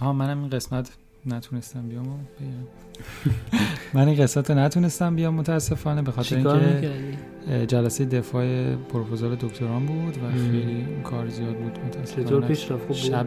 [0.00, 0.90] آها منم این قسمت
[1.26, 2.06] نتونستم بیام.
[3.94, 10.30] من این قسمت نتونستم بیام متاسفانه به خاطر اینکه جلسه دفاع پروپوزال دکتران بود و.
[10.32, 12.54] خیلی کار زیاد بود متاسفانه؟
[12.94, 13.26] شب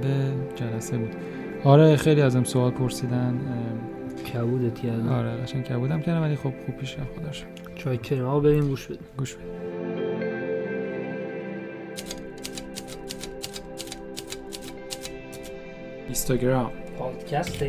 [0.55, 1.15] جلسه بود
[1.63, 3.39] آره خیلی ازم سوال پرسیدن
[4.33, 7.47] کبودت اه، کردم آره قشنگ کبودم کردم ولی خب خوب پیش رفت خدا شکر.
[7.75, 7.97] چای
[8.39, 9.43] بریم گوش بدیم گوش بده
[16.11, 16.71] اینستاگرام.
[16.99, 17.63] پادکست.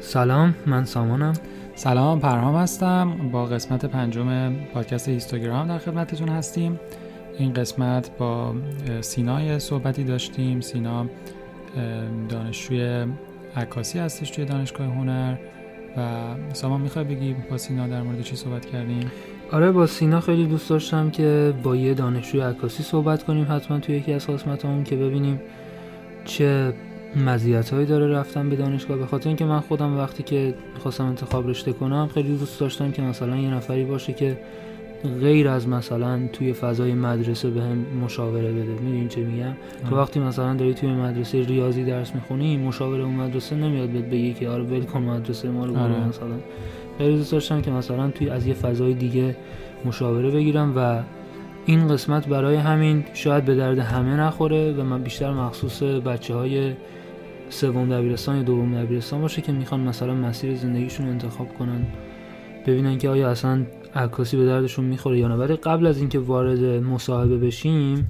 [0.00, 1.32] سلام من سامانم.
[1.74, 3.30] سلام پرهام هستم.
[3.32, 6.80] با قسمت پنجم پادکست هیستوگرام در خدمتتون هستیم.
[7.38, 8.54] این قسمت با
[9.00, 10.60] سینا صحبتی داشتیم.
[10.60, 11.06] سینا
[12.28, 13.06] دانشجوی
[13.56, 15.36] عکاسی هستش توی دانشگاه هنر
[15.96, 19.10] و سامان می‌خوای بگی با سینا در مورد چی صحبت کردیم؟
[19.52, 23.96] آره با سینا خیلی دوست داشتم که با یه دانشجوی عکاسی صحبت کنیم حتما توی
[23.96, 25.40] یکی از قسمتامون که ببینیم
[26.24, 26.72] چه
[27.26, 28.98] مزیت‌هایی داره رفتن به دانشگاه.
[28.98, 33.02] به خاطر اینکه من خودم وقتی که خواستم انتخاب رشته کنم خیلی دوست داشتم که
[33.02, 34.38] مثلا یه نفری باشه که
[35.20, 38.72] غیر از مثلا توی فضای مدرسه به هم مشاوره بده.
[38.72, 39.52] می‌دونی چه میگم؟
[39.90, 44.32] تو وقتی مثلا داری توی مدرسه ریاضی درس می‌خونی مشاوره اون مدرسه نمیاد بهت بگه
[44.32, 46.08] که آره ول کن مدرسه ما رو برو آره.
[46.08, 46.34] مثلا.
[46.98, 49.36] خیلی دوست داشتم که مثلا توی از یه فضای دیگه
[49.84, 51.02] مشاوره بگیرم و
[51.66, 56.74] این قسمت برای همین شاید به درد همه نخوره و من بیشتر مخصوص بچه های
[57.48, 61.86] سوم دبیرستان یا دوم دبیرستان باشه که می‌خوان مثلا مسیر زندگیشون رو انتخاب کنن
[62.66, 66.64] ببینن که آیا اصلا عکاسی به دردشون می‌خوره یا نه ولی قبل از اینکه وارد
[66.64, 68.08] مصاحبه بشیم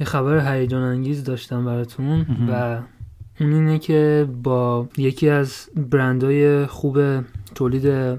[0.00, 2.26] یه خبر هیجان انگیز داشتم براتون.
[2.50, 2.78] و
[3.40, 6.98] اون اینه که با یکی از برندهای خوب
[7.58, 8.18] تولید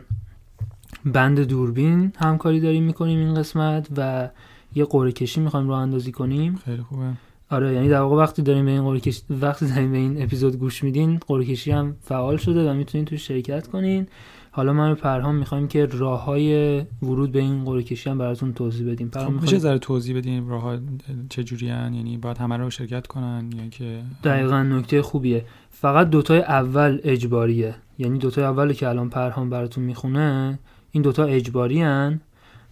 [1.06, 4.30] بند دوربین همکاری داریم می‌کنیم این قسمت و
[4.76, 6.56] یه قرعه کشی می‌خوایم راه اندازی کنیم.
[6.66, 7.06] خیلی خوبه.
[7.50, 10.56] آره یعنی در واقع وقتی داریم به این قرعه کشی وقتی داریم به این اپیزود
[10.56, 14.08] گوش میدین قرعه کشی هم فعال شده و می‌تونین توش شرکت کنین.
[14.52, 18.54] حالا من و پرهام می‌خوایم که راه های ورود به این قرعه کشی هم براتون
[18.54, 19.08] توضیح بدیم.
[19.08, 20.78] خب پرهام میشه می‌خوای ذره توضیح بدیم راه
[21.30, 25.46] چجوری یعنی باید همه رو شرکت کنن یا که دقیقا نکته خوبیه.
[25.70, 27.76] فقط دوتای اول اجباریه.
[27.98, 30.60] یعنی دوتای اول که الان پرهام براتون می‌خونه
[30.92, 32.22] این دوتا اجباری هن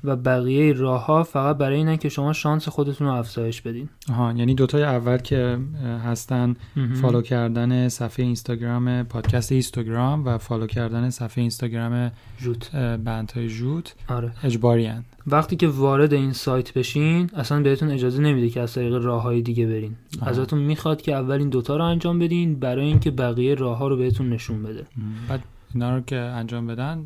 [0.04, 4.34] و بقیه راه ها فقط برای اینن که شما شانس خودتون رو افزایش بدین آها
[4.34, 5.58] یعنی دوتای اول که
[6.06, 6.56] هستن.
[7.02, 14.32] follow کردن صفحه اینستاگرام پادکست هیستوگرام و follow کردن صفحه اینستاگرام جوت بندهای جوت آره
[14.44, 15.04] اجباری هن.
[15.28, 19.42] وقتی که وارد این سایت بشین اصلا بهتون اجازه نمیده که از طریق راه های
[19.42, 20.30] دیگه برین آها.
[20.30, 23.98] ازتون می‌خواد که اول این دوتا رو انجام بدین برای اینکه بقیه راه ها رو
[23.98, 24.86] بهتون نشون بده
[25.30, 25.44] بعد
[25.74, 27.06] اینا رو که انجام بدن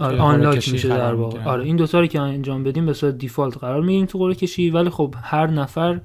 [0.00, 1.44] آره آنلاک میشه در واقع.
[1.44, 4.70] آره این دوتا رو که انجام بدیم به صورت دیفالت قرار می‌گیریم تو قرعه کشی
[4.70, 6.00] ولی خب هر نفر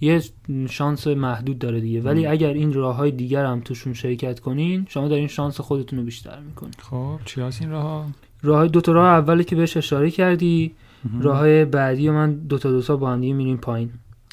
[0.00, 0.22] یه
[0.68, 2.00] شانس محدود داره دیگه.
[2.00, 2.32] ولی مم.
[2.32, 6.38] اگر این راه های دیگر هم توشون شرکت کنین شما دارین شانس خودتون رو بیشتر
[6.40, 6.72] می‌کنین.
[6.78, 8.06] خب چی هست این راه
[8.42, 10.74] راه دو تا راه اولی که بهش اشاره کردی
[11.20, 13.90] راه بعدی و من دو تا دو تا با هم دیگه میریم پایین.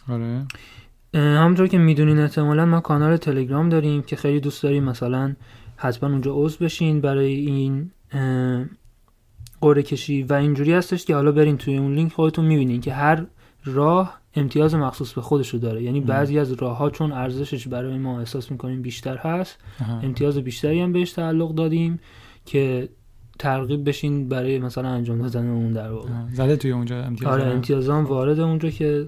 [0.09, 0.45] آره.
[1.13, 5.35] همونطور که می‌دونین احتمالا ما کانال تلگرام داریم که خیلی دوست داریم مثلا
[5.75, 7.91] حتما اونجا عضو بشین برای این
[9.61, 13.25] قرعه کشی و اینجوری هستش که حالا برین توی اون لینک خودتون می‌بینین که هر
[13.65, 16.01] راه امتیاز مخصوص به خودشو داره یعنی.
[16.01, 19.99] بعضی از راه ها چون ارزشش برای ما احساس می‌کنیم بیشتر هست آها.
[19.99, 21.99] امتیاز بیشتری هم بهش تعلق دادیم
[22.45, 22.89] که
[23.39, 26.09] ترغیب بشین برای مثلا انجام دادن اون در واقع.
[26.33, 29.05] زده توی اونجا امتیاز آره دارن؟ امتیازام وارد اونجا که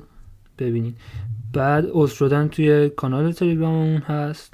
[0.59, 0.93] ببینین
[1.53, 4.53] بعد عضو شدن توی کانال تلگراممون هست.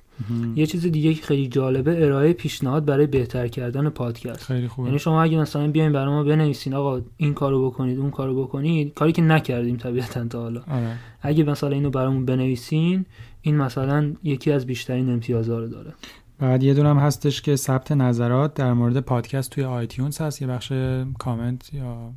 [0.56, 4.44] یه چیز دیگه که خیلی جالبه ارائه پیشنهاد برای بهتر کردن پادکست.
[4.44, 4.88] خیلی خوبه.
[4.88, 8.94] یعنی شما اگه مثلا بیاین برای ما بنویسین آقا این کارو بکنید اون کارو بکنید
[8.94, 10.62] کاری که نکردیم طبیعتا تا حالا.
[10.72, 10.96] آره.
[11.22, 13.06] اگه مثلا اینو برامون بنویسین
[13.42, 15.94] این مثلا یکی از بیشترین امتیازها رو داره.
[16.40, 20.42] بعد یه دونم هستش که ثبت نظرات در مورد پادکست توی iTunes هست.
[20.42, 20.74] یه بخش
[21.20, 22.12] کامنت یا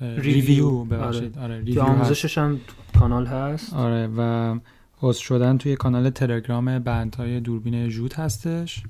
[0.00, 0.84] review.
[0.84, 1.38] ببخشید.
[1.38, 1.82] آره, که review.
[1.82, 2.60] آموزشش هم
[2.98, 3.74] کانال هست.
[3.74, 4.58] آره و
[5.02, 8.82] عضو شدن توی کانال تلگرام بندهای دوربین جوت هستش.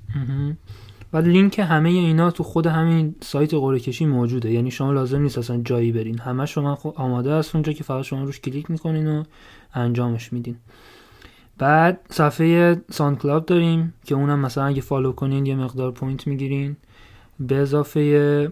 [1.11, 4.51] بعد لینک همه اینا تو خود همین سایت قرعه کشی موجوده.
[4.51, 6.19] یعنی شما لازم نیست اصلا جایی برین.
[6.19, 9.23] همه شما آماده است اونجا که فقط شما روش کلیک می‌کنین و
[9.73, 10.55] انجامش میدین.
[11.57, 16.77] بعد صفحه SoundCloud داریم که اونم مثلا اگه follow کنین یه مقدار point می‌گیرین.
[17.39, 18.51] به اضافه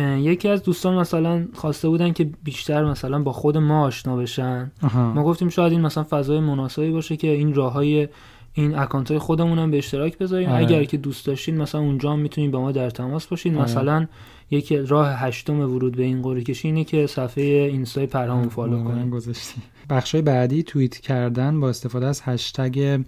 [0.00, 4.72] یکی از دوستان مثلا خواسته بودن که بیشتر مثلا با خود ما آشنا بشن.
[4.82, 8.08] آها ما گفتیم شاید این مثلا فضای مناسبی باشه که این راه های
[8.54, 10.48] این اکانت های خودمون هم به اشتراک بذاریم.
[10.48, 10.58] آره.
[10.58, 13.54] اگر که دوست داشتین مثلا اونجا هم می‌تونید با ما در تماس باشین.
[13.54, 13.64] آره.
[13.64, 14.06] مثلا
[14.50, 18.94] یک راه هشتم ورود به این قرعه کشی اینه که صفحه اینستای پرهامون follow واقعا
[18.94, 19.60] کنید گذاشتی
[19.90, 23.02] بخشای بعدی توییت کردن با استفاده از هشتگ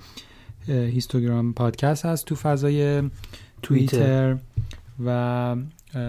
[0.69, 3.03] هیستوگرام پادکست هست تو فضای
[3.63, 4.37] توییتر.
[5.05, 5.57] و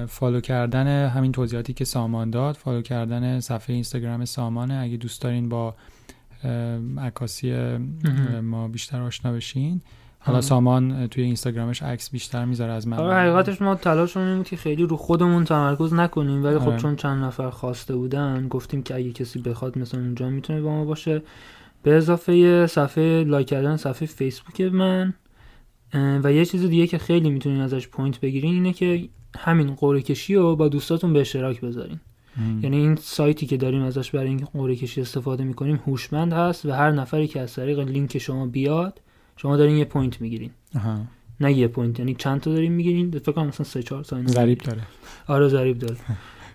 [0.08, 5.50] follow کردن همین توضیحاتی که سامان داد follow کردن صفحه اینستاگرام سامانه اگه دوست دارین
[5.50, 5.76] با
[6.98, 7.78] عکاسی
[8.44, 9.82] ما بیشتر آشنا بشین
[10.20, 10.42] حالا.
[10.42, 14.56] سامان توی اینستاگرامش عکس بیشتر می‌ذاره از من آره حقیقتش ما تلاشمون این بود که
[14.56, 16.78] خیلی رو خودمون تمرکز نکنیم ولی خب آره.
[16.78, 20.86] چون چند نفر خواسته بودن گفتیم که اگه کسی بخواد مثلا اونجا می‌تونه با ما
[20.86, 21.22] باشه
[21.84, 25.14] به اضافه صفحه لایک کردن صفحه فیسبوک من
[25.94, 30.36] و یه چیز دیگه که خیلی می‌تونین ازش point بگیرین اینه که همین قرعه کشی
[30.36, 32.00] رو با دوستاتون به اشتراک بذارین.
[32.38, 32.60] مم.
[32.64, 36.72] یعنی این سایتی که داریم ازش برای این قرعه کشی استفاده می‌کنیم هوشمند هست و
[36.72, 39.02] هر نفری که از طریق لینک شما بیاد
[39.38, 40.52] شما دارین یه point می‌گیرین.
[41.40, 44.58] نه یه point یعنی چند تا دارین می‌گیرین؟ فکر کنم مثلا 3 4 تا ضریب
[44.58, 44.82] داره.
[45.28, 45.96] آره ضریب داره.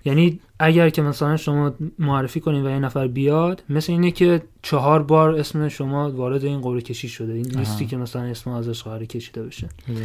[0.05, 5.03] یعنی اگر که مثلا شما معرفی کنین و یه نفر بیاد مثل اینه که چهار
[5.03, 7.47] بار اسم شما وارد این قرعه کشی شده این.
[7.47, 10.01] لیستی که مثلا اسم ازش قرعه کشیده بشه عالی.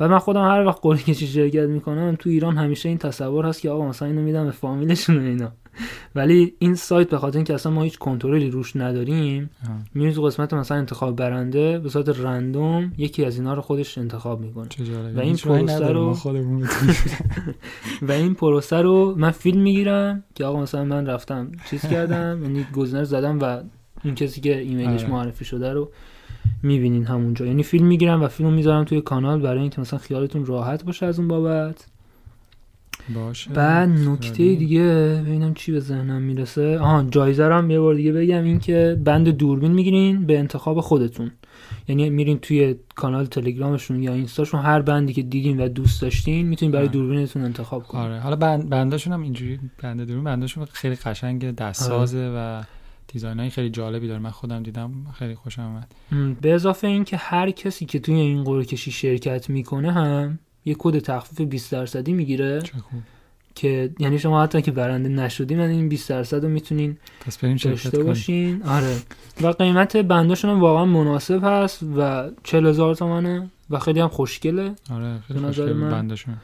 [0.00, 3.60] و من خودم هر وقت قرعه کشی شرکت می‌کنم تو ایران همیشه این تصور هست
[3.60, 5.52] که آقا مثلا اینو میدم به فامیلشون و اینا
[6.14, 9.50] ولی این سایت به خاطر اینکه اصلا ما هیچ کنترلی روش نداریم.
[9.94, 14.40] میریم تو قسمت مثلا انتخاب برنده به صورت رندوم یکی از اینا رو خودش انتخاب
[14.40, 14.68] می‌کنه
[15.16, 16.16] و این پروسه رو-.
[18.08, 22.66] و این پروسه رو من فیلم می‌گیرم که آقا مثلا من رفتم چیز کردم یعنی
[22.74, 23.60] گزینه رو زدم و
[24.04, 25.10] اون کسی که ایمیلش آره.
[25.10, 25.90] معرفی شده رو
[26.62, 30.84] می‌بینین همونجا یعنی فیلم می‌گیرم و فیلم می‌ذارم توی کانال برای اینکه مثلا خیالتون راحت
[30.84, 31.86] باشه از اون بابت
[33.14, 33.50] باشه.
[33.50, 34.54] بعد نکته.
[34.54, 34.82] دیگه
[35.26, 36.78] ببینم چی به ذهنم می‌رسه.
[36.78, 40.80] آها جایزه رو هم یه بار دیگه بگم این که بند دوربین می‌گیرین به انتخاب
[40.80, 41.30] خودتون.
[41.88, 46.72] یعنی میرین توی کانال تلگرامشون یا اینستاشون هر بندی که دیدین و دوست داشتین می‌تونین
[46.72, 46.88] برای.
[46.88, 48.04] دوربینتون انتخاب کنین.
[48.04, 48.20] آره.
[48.20, 52.62] حالا بند بنداشون هم اینجوری بنده دورون بنداشون خیلی قشنگ دستسازه و
[53.12, 54.20] دیزاین های خیلی جالبی داره.
[54.20, 56.40] من خودم دیدم خیلی خوشم اومد.
[56.40, 60.76] به اضافه این که هر کسی که توی این قرعه کشی شرکت می‌کنه هم یه
[60.78, 62.62] کد تخفیف 20 درصدی می‌گیره
[63.54, 66.96] که یعنی شما حتی که برنده نشدین از این 20 درصد رو می‌تونین
[67.26, 68.62] پس بریم داشته باشین.
[68.62, 68.96] آره.
[69.42, 74.74] و قیمت بنداشون هم واقعا مناسب هست و 40 هزار تومنه و خیلی هم خوشگله.
[74.90, 76.34] آره خیلی به نظر خوشگل من- بنداشون.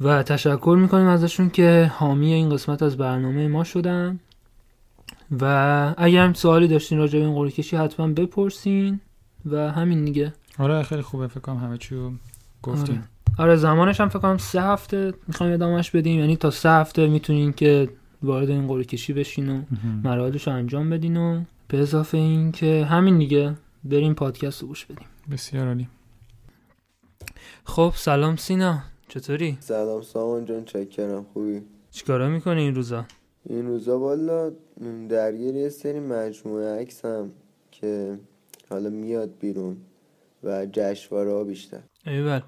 [0.00, 4.20] و تشکر می‌کنیم ازشون که حامی این قسمت از برنامه ما شدن.
[5.40, 9.00] و اگر هم سوالی داشتین راجع به این قرعه کشی حتما بپرسین.
[9.46, 10.32] و همین دیگه.
[10.58, 11.94] آره خیلی خوبه فکر کنم همه چی
[12.62, 13.08] گفتیم.
[13.38, 13.56] آره.
[13.56, 16.20] زمانش هم فکر کنم سه هفته می‌خوایم ادامهش بدیم.
[16.20, 17.88] یعنی تا سه هفته می‌تونین که
[18.22, 19.62] وارد این قرعه کشی بشین و.
[20.04, 24.84] مراحلش رو انجام بدین و به اضافه این که همین دیگه بریم پادکست رو گوش
[24.84, 25.06] بدیم.
[25.32, 25.88] بسیار عالی.
[27.64, 28.82] خب سلام سینا.
[29.08, 31.26] چطوری؟ سلام سامان جان چکرم.
[31.32, 33.04] خوبی؟ چیکارا می‌کنی این روزا؟
[33.44, 34.50] این روزا والا
[35.08, 37.30] درگیر یه سری مجموعه عکسم
[37.70, 38.18] که
[38.70, 39.76] حالا میاد بیرون
[40.44, 41.80] و جشنواره ها بیشتر.
[42.06, 42.40] ایول.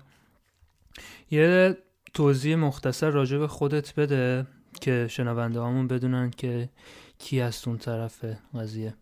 [1.30, 1.76] یه
[2.14, 4.46] توضیح مختصر راجع به خودت بده
[4.80, 6.68] که شنونده هامون بدونن که
[7.18, 8.24] کی از اون طرف
[8.54, 8.94] قضیه.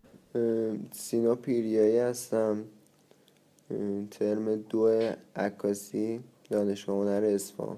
[0.91, 2.63] سینا پیریایی هستم.
[4.11, 6.19] ترم دو عکاسی
[6.49, 7.77] دانشگاه هنر اصفهان.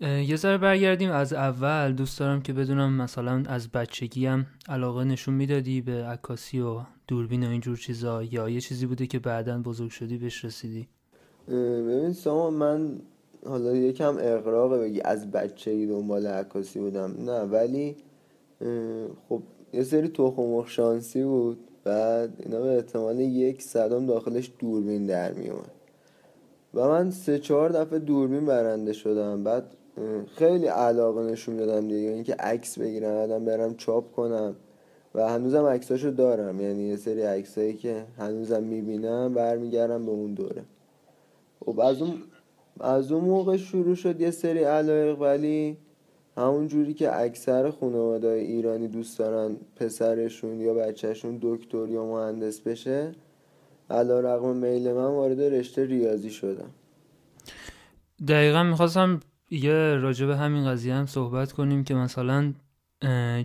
[0.00, 1.92] یه ذره برگردیم از اول.
[1.92, 7.46] دوست دارم که بدونم مثلا از بچگی هم علاقه نشون می‌دادی به عکاسی و دوربین
[7.46, 10.88] و اینجور چیزا یا یه چیزی بوده که بعدا بزرگ شدی بهش رسیدی؟
[11.48, 13.00] ببین سامان من
[13.46, 17.14] حالا یکم اقراقه بگی از بچگی دنبال عکاسی بودم.
[17.24, 17.96] نه ولی
[19.28, 19.40] خب
[19.72, 21.58] یه سری تخم شانسی بود.
[21.84, 25.70] بعد اینا به احتمال یک صدام داخلش دوربین در میومد
[26.74, 29.44] و من سه چهار دفعه دوربین برنده شدم.
[29.44, 29.64] بعد
[30.34, 32.08] خیلی علاقه نشون دادم دیگه.
[32.08, 34.56] اینکه عکس بگیرم بعدم برم چاپ کنم.
[35.14, 36.60] و هنوزم عکساشو دارم.
[36.60, 40.62] یعنی یه سری عکسایی که هنوزم می‌بینم برمیگردم به اون دوره.
[41.64, 42.22] خب از اون
[42.80, 45.76] از اون موقع شروع شد یه سری علایق ولی
[46.36, 53.12] همون جوری که اکثر خانواده ایرانی دوست دارن پسرشون یا بچهشون دکتر یا مهندس بشه
[53.90, 56.70] علا رقم میل من وارد رشته ریاضی شدم.
[58.28, 59.20] دقیقا می‌خواستم
[59.50, 62.52] یه راجع به همین قضیه هم صحبت کنیم که مثلا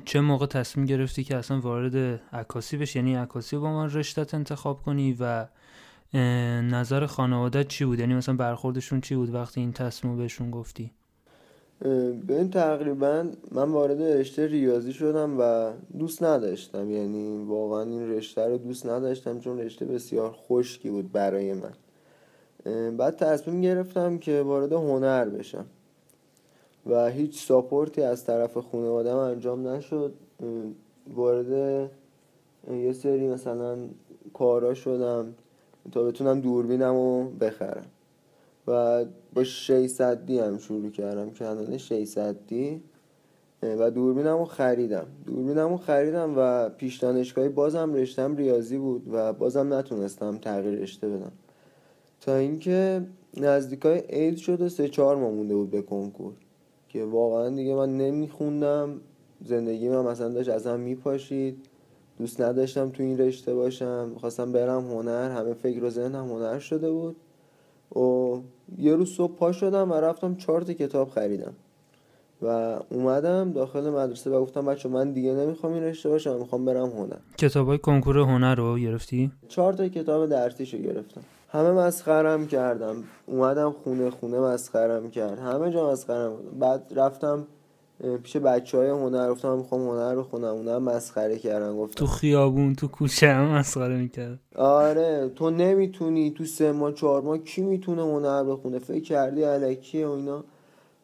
[0.05, 4.81] چه موقع تصمیم گرفتی که اصلا وارد عکاسی بشی؟ یعنی عکاسی با من رشتت انتخاب
[4.81, 5.45] کنی و
[6.13, 10.91] نظر خانواده چی بود؟ یعنی مثلا برخوردشون چی بود وقتی این تصمیم بهشون گفتی؟
[12.29, 16.91] این تقریبا من وارد رشته ریاضی شدم و دوست نداشتم.
[16.91, 21.73] یعنی واقعا این رشته رو دوست نداشتم چون رشته بسیار خشکی بود برای من.
[22.97, 25.65] بعد تصمیم گرفتم که وارد هنر بشم
[26.85, 30.13] و هیچ ساپورتی از طرف خانوادم انجام نشد.
[31.13, 31.89] وارد
[32.71, 33.77] یه سری مثلا
[34.33, 35.33] کارا شدم.
[35.91, 37.85] تا بتونم دوربینم رو بخرم.
[38.67, 42.81] و با 600 دی هم شروع کردم کنال 600 دی
[43.63, 45.05] و دوربینم رو خریدم.
[45.25, 51.09] دوربینم رو خریدم و پیش دانشگاهی بازم رشتم ریاضی بود و بازم نتونستم تغییر رشته
[51.09, 51.31] بدم.
[52.21, 53.05] تا اینکه
[53.37, 56.33] نزدیکای عید شد و سه چهار ماه مونده بود به کنکور.
[56.89, 59.01] که واقعا دیگه من نمیخوندم
[59.45, 61.65] زندگی من مثلا داشت از هم میپاشید.
[62.21, 64.11] دوست نداشتم تو این رشته باشم.
[64.19, 65.31] خواستم برم هنر.
[65.31, 67.15] همه فکر و ذهنم هنر شده بود.
[67.95, 68.37] و
[68.77, 71.53] یه روز صبح پا شدم و رفتم چهار کتاب خریدم.
[72.41, 76.89] و اومدم داخل مدرسه و گفتم بچه من دیگه نمی‌خوام این رشته باشم می‌خوام برم
[76.89, 77.17] هنر.
[77.37, 81.21] کتاب های کنکور هنر رو گرفتی؟ چهار تا کتاب درسیشو گرفتم.
[81.49, 82.95] همه مسخرم کردم.
[83.25, 85.39] اومدم خونه خونه مسخرم کرد.
[85.39, 87.47] همه جا مسخرم بعد رفتم
[88.23, 91.95] پیش بچه های هنر گفتم می‌خوام هنر رو خونم اونا مسخره کردن گفتم.
[91.95, 97.37] تو خیابون تو کوچه هم مسخره می‌کرد آره تو نمی‌تونی تو سه ماه چهار ماه
[97.37, 100.43] کی می‌تونه هنر بخونه فکر کردی علکیه و اینا؟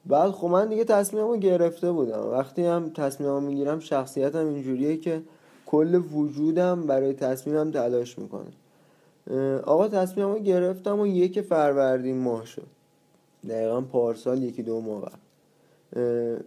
[0.06, 2.30] بعد خب من دیگه تصمیممو گرفته بودم.
[2.32, 5.22] وقتی هم تصمیممو می‌گیرم شخصیتم اینجوریه که
[5.66, 8.52] کل وجودم برای تصمیمم تلاش می‌کنه.
[9.64, 12.68] آقا تصمیممو گرفتم و یک فروردین ماه شد.
[13.50, 15.12] دقیقا پارسال یکی دو ماه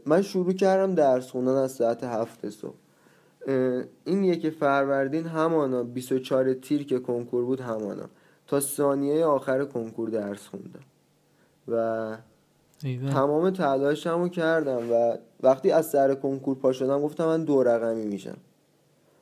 [0.06, 2.75] من شروع کردم درس خوندن از ساعت هفت صبح.
[4.04, 8.04] این یک فروردین همانا 24 تیر که کنکور بود همانا.
[8.47, 10.80] تا ثانیه آخر کنکور درس خوندم.
[11.68, 12.16] و
[13.12, 18.37] تمام تلاشمو کردم و وقتی از سر کنکور پا شدم گفتم من دو رقمی میشم.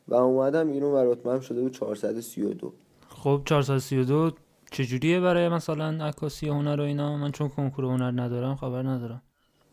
[0.08, 2.72] و اومدم ایرون و رتبم شده بود 432
[3.08, 4.30] خب 432
[4.70, 9.22] چجوریه برای مثلا عکاسی هنر و اینا؟ من چون کنکور هنر ندارم خبر ندارم.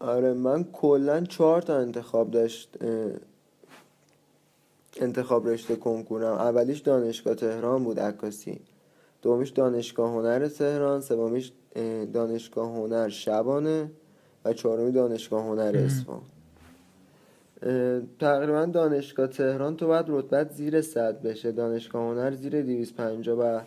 [0.05, 2.77] آره من کلا چهار تا انتخاب داشت
[4.97, 6.33] انتخاب رشته کنکورم.
[6.33, 8.59] اولیش دانشگاه تهران بود عکاسی.
[9.21, 11.51] دومیش دانشگاه هنر تهران سومیش
[12.13, 13.91] دانشگاه هنر شبانه
[14.45, 16.21] و چهارمی دانشگاه هنر اصفهان.
[18.19, 21.51] تقریبا دانشگاه تهران تو باید رتبت زیر صد بشه.
[21.51, 23.61] دانشگاه هنر زیر 250 و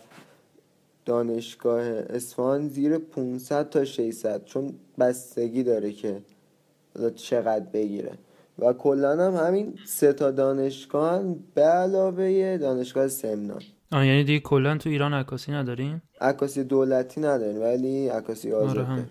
[1.09, 6.21] دانشگاه اصفهان زیر 500 تا 600 چون بستگی داره که
[7.15, 8.11] چقدر بگیره.
[8.59, 11.23] و کلا هم همین سه تا دانشگاه
[11.53, 13.61] به علاوه دانشگاه سمنان.
[13.91, 19.05] آه یعنی دیگه کلا تو ایران عکاسی نداریم عکاسی دولتی نداریم ولی عکاسی آزاد آره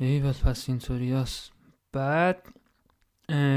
[0.00, 1.24] ای پس اینطوری
[1.92, 2.42] بعد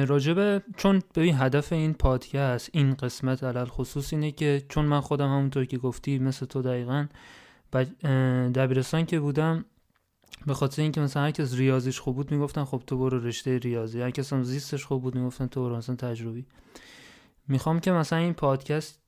[0.07, 5.27] راجبه چون ببین هدف این پادکست این قسمت علل خصوص اینه که چون من خودم
[5.27, 7.07] همونطور که گفتی مثل تو دقیقا
[8.55, 9.65] دبیرستان که بودم
[10.47, 14.01] به خاطر اینکه مثلا هر کس ریاضیش خوب بود می‌گفتن خب تو برو رشته ریاضی
[14.01, 16.45] هر کس هم زیستش خوب بود می‌گفتن تو برو مثلا تجربی.
[17.47, 18.99] می‌خوام که مثلا این پادکست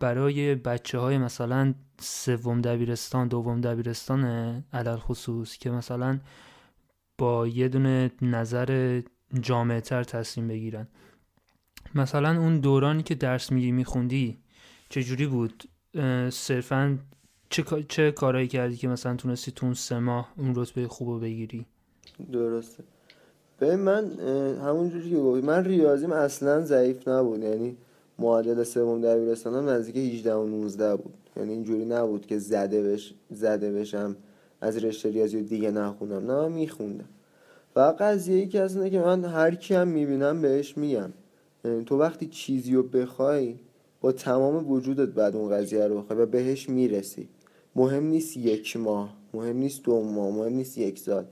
[0.00, 4.24] برای بچه های مثلا سوم دبیرستان دوم دبیرستان
[4.72, 6.20] علل خصوص که مثلا
[7.18, 9.00] با یه دونه نظر
[9.40, 10.88] جامعه تر تصمیم بگیرن.
[11.94, 14.38] مثلا اون دورانی که درس میگی میخوندی
[14.88, 15.64] چجوری بود؟
[16.30, 16.98] صرفا
[17.50, 21.20] چه, چه کارهایی کردی که مثلا تونستی تو اون سه ماه اون رتبه خوب رو
[21.20, 21.66] بگیری؟
[22.32, 22.84] درسته.
[23.58, 24.10] به من
[24.58, 27.42] همونجوری که گفتی من ریاضیم اصلا ضعیف نبود.
[27.42, 27.76] یعنی
[28.18, 31.14] معادل سوم دبیرستانم نزدیک 18 و 19 بود.
[31.36, 34.16] یعنی اینجوری نبود که زده بش زده بشم
[34.60, 37.08] از رشته ریاضی دیگه نخونم نه میخوندم.
[37.76, 41.12] و قضیه ای که اصلا که من هر کی هم می‌بینم بهش میگم.
[41.86, 43.56] تو وقتی چیزی رو بخوای
[44.00, 47.28] با تمام وجودت بعد اون قضیه رو بخوای و بهش می‌رسی.
[47.76, 51.24] مهم نیست یک ماه مهم نیست دو ماه مهم نیست یک سال.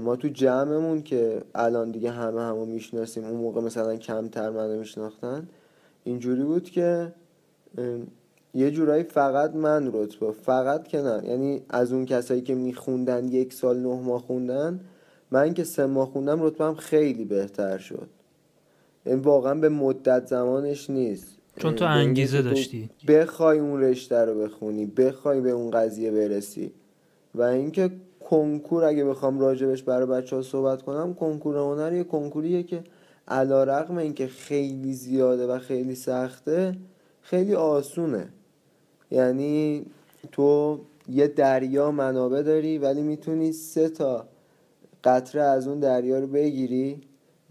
[0.00, 5.48] ما تو جمعمون که الان دیگه همه همو می‌شناسیم اون موقع مثلا کمتر منو میشناختن
[6.04, 7.12] اینجوری بود که
[8.54, 10.32] یه جورایی فقط من رتبه.
[10.32, 11.22] فقط که نه.
[11.24, 14.80] یعنی از اون کسایی که میخوندن یک سال نه ماه خوندن
[15.30, 18.08] من که سه ماه خوندم رتبم خیلی بهتر شد.
[19.06, 21.38] یعنی واقعا به مدت زمانش نیست.
[21.56, 22.90] چون تو انگیزه داشتی.
[23.08, 26.72] بخوای اون رشته رو بخونی بخوای به اون قضیه برسی
[27.34, 32.62] و اینکه کنکور اگه بخوام راجبش برای بچه ها صحبت کنم کنکور هنر یه کنکوریه
[32.62, 32.84] که
[33.28, 36.76] علا رقم اینکه خیلی زیاده و خیلی سخته
[37.22, 38.28] خیلی آسونه.
[39.10, 39.86] یعنی
[40.32, 44.28] تو یه دریا منابع داری ولی می‌تونی سه تا
[45.04, 47.00] قطره از اون دریا رو بگیری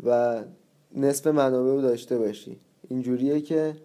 [0.04, 0.42] و
[0.96, 2.58] نصف منابع رو داشته باشی.
[2.88, 3.76] اینجوریه که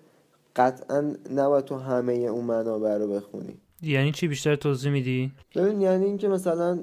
[0.57, 3.57] قطعا نباید تو همه اون منابع رو بخونی.
[3.83, 6.78] یعنی چی بیشتر توضیح میدی؟ ببین یعنی اینکه مثلا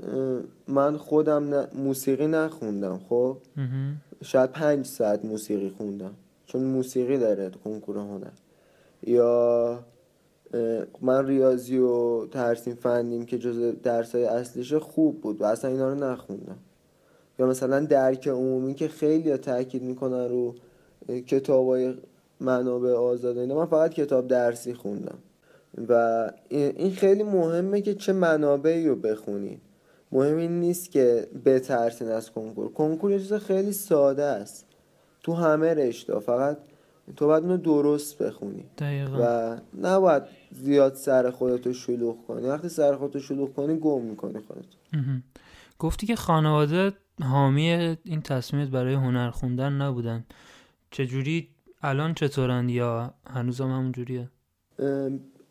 [0.68, 3.38] من خودم موسیقی نخوندم خب؟
[4.24, 6.14] شاید پنج ساعت موسیقی خوندم
[6.46, 8.32] چون موسیقی داره کنکور هنر.
[9.04, 9.80] یا
[11.02, 15.96] من ریاضی و ترسیم فنیم که جز درسای اصلیش خوب بود و اصلا اینا رو
[15.96, 16.58] نخوندم.
[17.40, 20.56] یا مثلا درک عمومی که خیلی تاکید می‌کنن رو
[21.28, 21.94] کتابای
[22.40, 25.18] منابع آزاده اینا من فقط کتاب درسی خوندم.
[25.90, 29.62] و این خیلی مهمه که چه منابعی رو بخونید
[30.12, 32.74] مهم این نیست که بترسین از کنکور.
[32.74, 34.66] کنکور یه چیز خیلی ساده است.
[35.24, 36.58] تو همه رشته فقط
[37.16, 38.66] تو باید اونو درست بخونی.
[38.78, 39.18] دقیقا.
[39.22, 42.48] و نباید زیاد سر خودتو شلوغ کنی.
[42.48, 45.02] وقتی سر خودتو شلوغ کنی گم می‌کنی خودتو
[45.80, 47.70] گفتی که خانواده حامی
[48.04, 50.26] این تصمیمت برای هنر خوندن نبودن.
[50.92, 51.50] چجوری؟
[51.82, 54.30] الان چطورن یا هنوز هم همون جوریه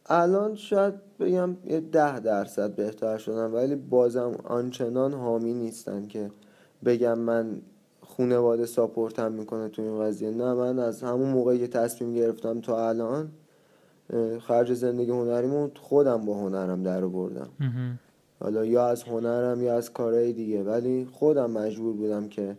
[0.07, 6.31] الان شاید بگم یه ده درصد بهتر شدن ولی بازم آنچنان حامی نیستن که
[6.85, 7.63] بگم من
[8.01, 10.31] خونواده ساپورتم می‌کنه تو این قضیه.
[10.31, 13.31] نه من از همون موقعی که تصمیم گرفتم تا الان
[14.41, 17.49] خرج زندگی هنریمو خودم با هنرم در بردم
[18.41, 20.63] حالا یا از هنرم یا از کارهای دیگه.
[20.63, 22.57] ولی خودم مجبور بودم که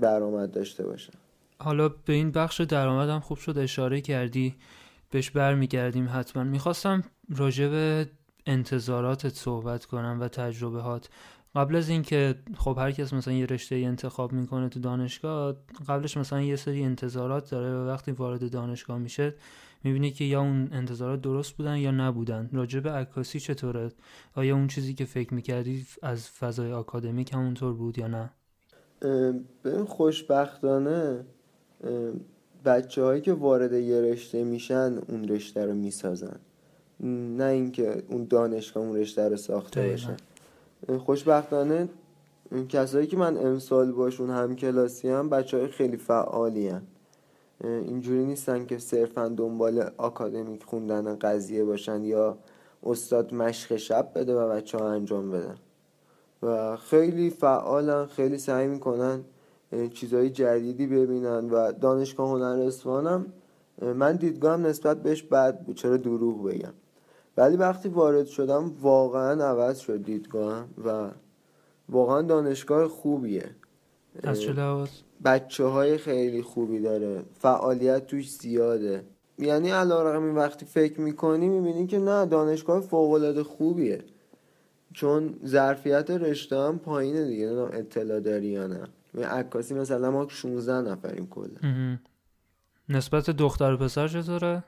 [0.00, 1.12] درآمد داشته باشم.
[1.58, 4.54] حالا به این بخش درآمدم خوب شد اشاره کردی
[5.10, 6.44] بهش برمیگردیم حتما.
[6.44, 7.02] می‌خواستم
[7.36, 8.06] راجع به
[8.46, 11.00] انتظاراتت صحبت کنم و تجربه
[11.54, 15.56] قبل از اینکه خب هر کس مثلا یه رشته انتخاب می‌کنه تو دانشگاه
[15.88, 19.34] قبلش مثلا یه سری انتظارات داره و وقتی وارد دانشگاه میشه
[19.84, 22.50] می‌بینی که یا اون انتظارات درست بودن یا نبودن.
[22.52, 23.92] راجع به عکاسی چطوره؟
[24.34, 28.30] آیا اون چیزی که فکر می‌کردی از فضای آکادمیک همونطور بود یا نه؟
[29.62, 31.24] به خوشبختانه
[32.64, 36.36] بچه هایی که وارد یه رشته میشن اون رشته رو می‌سازن.
[37.36, 40.16] نه اینکه اون دانشگاه اون رشته رو ساخته باشه.
[40.98, 41.88] خوشبختانه
[42.68, 46.82] کسایی که من امسال باشون هم کلاسی هم بچه های خیلی فعالی هم.
[47.64, 52.38] اینجوری نیستن که صرفا دنبال آکادمیک خوندن قضیه باشن یا
[52.82, 55.56] استاد مشق شب بده و بچه ها انجام بدن.
[56.42, 59.24] و خیلی فعالن خیلی سعی می‌کنن
[59.94, 63.26] چیزهای جدیدی ببینن و دانشگاه هنر اصفهانم
[63.82, 65.76] من دیدگاهم نسبت بهش بد بود.
[65.76, 66.72] چرا دروغ بگم؟
[67.36, 71.10] ولی وقتی وارد شدم واقعا عوض شد دیدگاهم و
[71.88, 73.50] واقعا دانشگاه خوبیه.
[74.22, 74.52] از چه
[75.24, 77.22] بچه های خیلی خوبی داره.
[77.38, 79.04] فعالیت توش زیاده.
[79.38, 84.04] یعنی علا این وقتی فکر می‌کنی می‌بینی که نه دانشگاه فوقالعاده خوبیه.
[84.92, 87.46] چون ظرفیت رشته هم پایینه دیگه.
[87.46, 88.82] نه اطلاع داری یا نه.
[89.24, 91.98] عکاسی مثلا ما 16 نفریم کلا.
[92.88, 94.64] نسبت دختر و پسر چطوره؟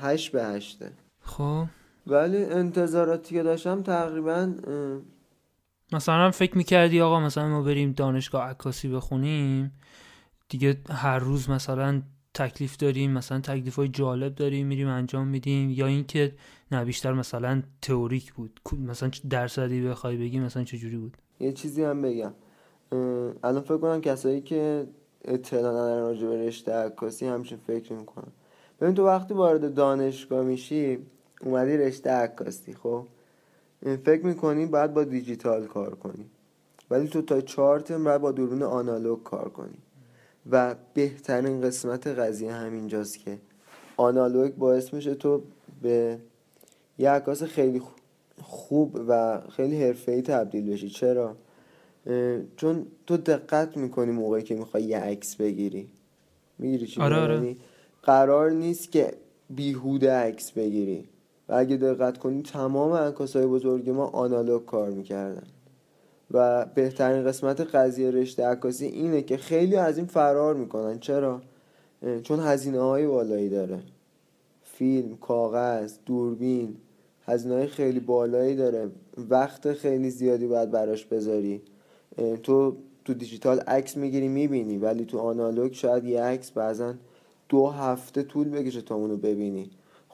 [0.00, 0.92] هشت به هشته.
[1.20, 1.64] خب.
[2.06, 4.54] ولی انتظاراتی که داشتم تقریبا
[5.92, 9.72] مثلا فکر می‌کردی آقا مثلا ما بریم دانشگاه عکاسی بخونیم
[10.48, 12.02] دیگه هر روز مثلا
[12.34, 15.70] تکلیف داریم مثلا تکلیف های جالب داریم میریم انجام میدیم.
[15.70, 16.32] یا اینکه
[16.72, 18.60] نه بیشتر مثلا تئوریک بود.
[18.88, 21.16] مثلا درصدی بخوای بگی مثلا چجوری بود.
[21.40, 22.32] یه چیزی هم بگم.
[23.42, 24.86] الان فکر کنم کسایی که
[25.24, 28.32] اطلاع ندارن راجع به رشته عکاسی همچین فکر می‌کنن.
[28.80, 30.98] ببین تو وقتی وارد دانشگاه میشی
[31.40, 33.06] اومدی رشته عکاسی خب؟
[33.82, 36.24] فکر می‌کنی باید با دیجیتال کار کنی.
[36.90, 39.78] ولی تو تا چهار ترم باید با دوربین آنالوگ کار کنی.
[40.50, 43.38] و بهترین قسمت قضیه همینجاست که
[43.96, 45.42] آنالوگ باعث میشه تو
[45.82, 46.18] به
[46.98, 47.82] یه عکاس خیلی
[48.42, 50.90] خوب و خیلی حرفه‌ای تبدیل بشی.
[50.90, 51.36] چرا؟
[52.56, 55.88] چون تو دقت می‌کنی موقعی که می‌خوای یه عکس بگیری.
[56.58, 57.34] می‌گیری چی آره آره.
[57.34, 57.56] یعنی
[58.02, 59.14] قرار نیست که
[59.50, 61.08] بیهوده عکس بگیری.
[61.50, 65.46] و اگه دقت کنی تمام عکاسای بزرگ ما آنالوگ کار می‌کردن.
[66.30, 70.98] و بهترین قسمت قضیه رشته عکاسی اینه که خیلی از این فرار می‌کنن.
[70.98, 71.42] چرا؟
[72.22, 73.78] چون هزینه های بالایی داره.
[74.62, 76.76] فیلم کاغذ دوربین
[77.26, 78.88] هزینه های خیلی بالایی داره.
[79.30, 81.62] وقت خیلی زیادی باید براش بذاری.
[82.42, 84.78] تو تو دیجیتال عکس می‌گیری می‌بینی.
[84.78, 86.94] ولی تو آنالوگ شاید یه عکس بعضا
[87.48, 89.70] دو هفته طول بکشه تا اونو ببینی.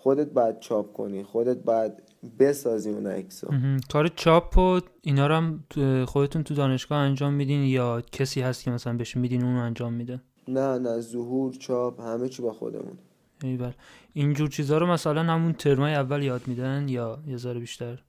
[0.07, 1.93] خودت باید چاپ کنی خودت باید
[2.39, 3.47] بسازی اون عکسو.
[3.93, 5.65] کار چاپ و اینا رو هم
[6.05, 10.21] خودتون تو دانشگاه انجام میدین یا کسی هست که مثلا بهش میدین اونو انجام میده؟
[10.49, 12.99] نه نه ظهور چاپ همه چی با خودمون.
[13.43, 13.73] ایول
[14.13, 18.03] اینجور چیزها رو مثلا همون ترمای اول یاد میدن یا یه ذره بیشتر؟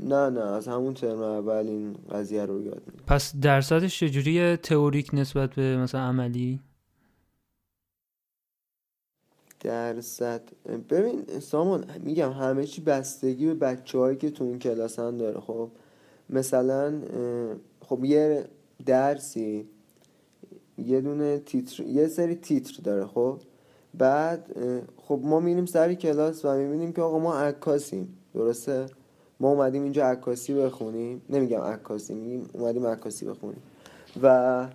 [0.00, 5.10] نه نه از همون ترم اول این قضیه رو یاد می‌گیرم پس درصدش چجوری تئوریک
[5.12, 6.60] نسبت به مثلا عملی؟
[9.60, 10.40] درصد.
[10.90, 15.40] ببین سامان میگم همه چی بستگی به بچه هایی که تو اون کلاسن داره.
[15.40, 15.68] خب
[16.30, 17.00] مثلا
[17.80, 18.44] خب یه
[18.86, 19.68] درسی
[20.78, 23.06] یه دونه تیتر یه سری تیتر داره.
[23.06, 23.38] خب
[23.94, 24.56] بعد
[24.96, 28.18] خب ما میریم سری کلاس و می‌بینیم که آقا ما عکاسیم.
[28.34, 28.86] درسته؟
[29.40, 31.22] ما اومدیم اینجا عکاسی بخونیم.
[31.30, 33.62] نمیگم عکاسی میگیم اومدیم عکاسی بخونیم.
[34.22, 34.66] و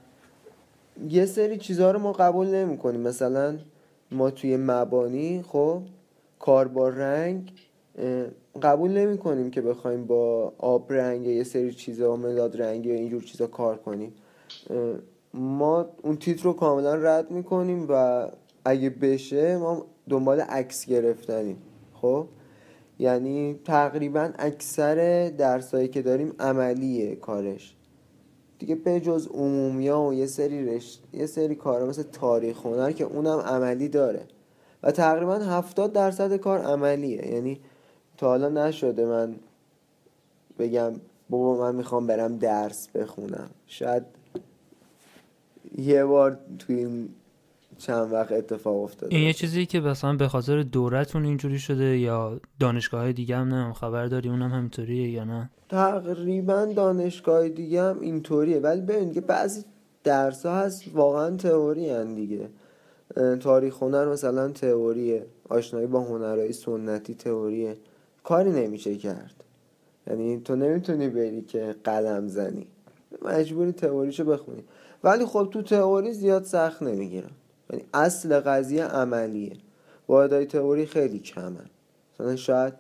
[1.10, 3.58] یه سری چیزها رو ما قبول نمی کنیم مثلا
[4.14, 5.82] ما توی مبانی خب
[6.40, 7.52] کار با رنگ
[8.62, 13.24] قبول نمی کنیم که بخوایم با آب رنگ یه سری چیزا مداد رنگی و اینجور
[13.24, 14.14] چیزا کار کنیم.
[15.34, 18.28] ما اون تیتر رو کاملا رد می‌کنیم و
[18.66, 21.58] اگه بشه ما دنبال عکس گرفتنیم
[21.94, 22.28] خب؟
[23.00, 27.76] یعنی تقریبا اکثر درسایی که داریم عملیه کارش.
[28.64, 29.28] دیگه به جز
[29.88, 34.22] ها و یه سری رشت یه سری کارا مثل تاریخ هنر که اونم عملی داره.
[34.84, 37.34] و تقریبا هفتاد درصد کار عملیه.
[37.34, 37.60] یعنی
[38.18, 39.36] تا حالا نشده من
[40.60, 40.94] بگم
[41.30, 43.50] بابا من می‌خوام برم درس بخونم.
[43.68, 44.04] شاید
[45.78, 47.08] یه بار توی
[47.78, 52.40] چند وقت اتفاق افتاده این یه چیزی که مثلا به خاطر دورتون اینجوری شده یا
[52.60, 58.00] دانشگاه های دیگه هم نه خبر داری اونم همینطوریه یا نه؟ تقریبا دانشگاه دیگه هم
[58.00, 59.66] اینطوریه ولی ببین که بعضی
[60.04, 62.50] درس ها هست واقعا تئوری هن دیگه.
[63.40, 67.78] تاریخ هنر مثلا تئوریه آشنایی با هنرهای سنتی تئوریه.
[68.24, 69.44] کاری نمیشه کرد.
[70.08, 72.68] یعنی تو نمی‌تونی بری که قلم زنی.
[73.22, 74.64] مجبوری تئوریشو بخونی.
[75.04, 77.32] ولی خب تو تئوری زیاد سخت نمی‌گیرم.
[77.74, 79.58] یعنی اصل قضیه عملیه.
[80.08, 81.66] واحدهای تئوری خیلی کمن.
[82.14, 82.74] مثلا شاید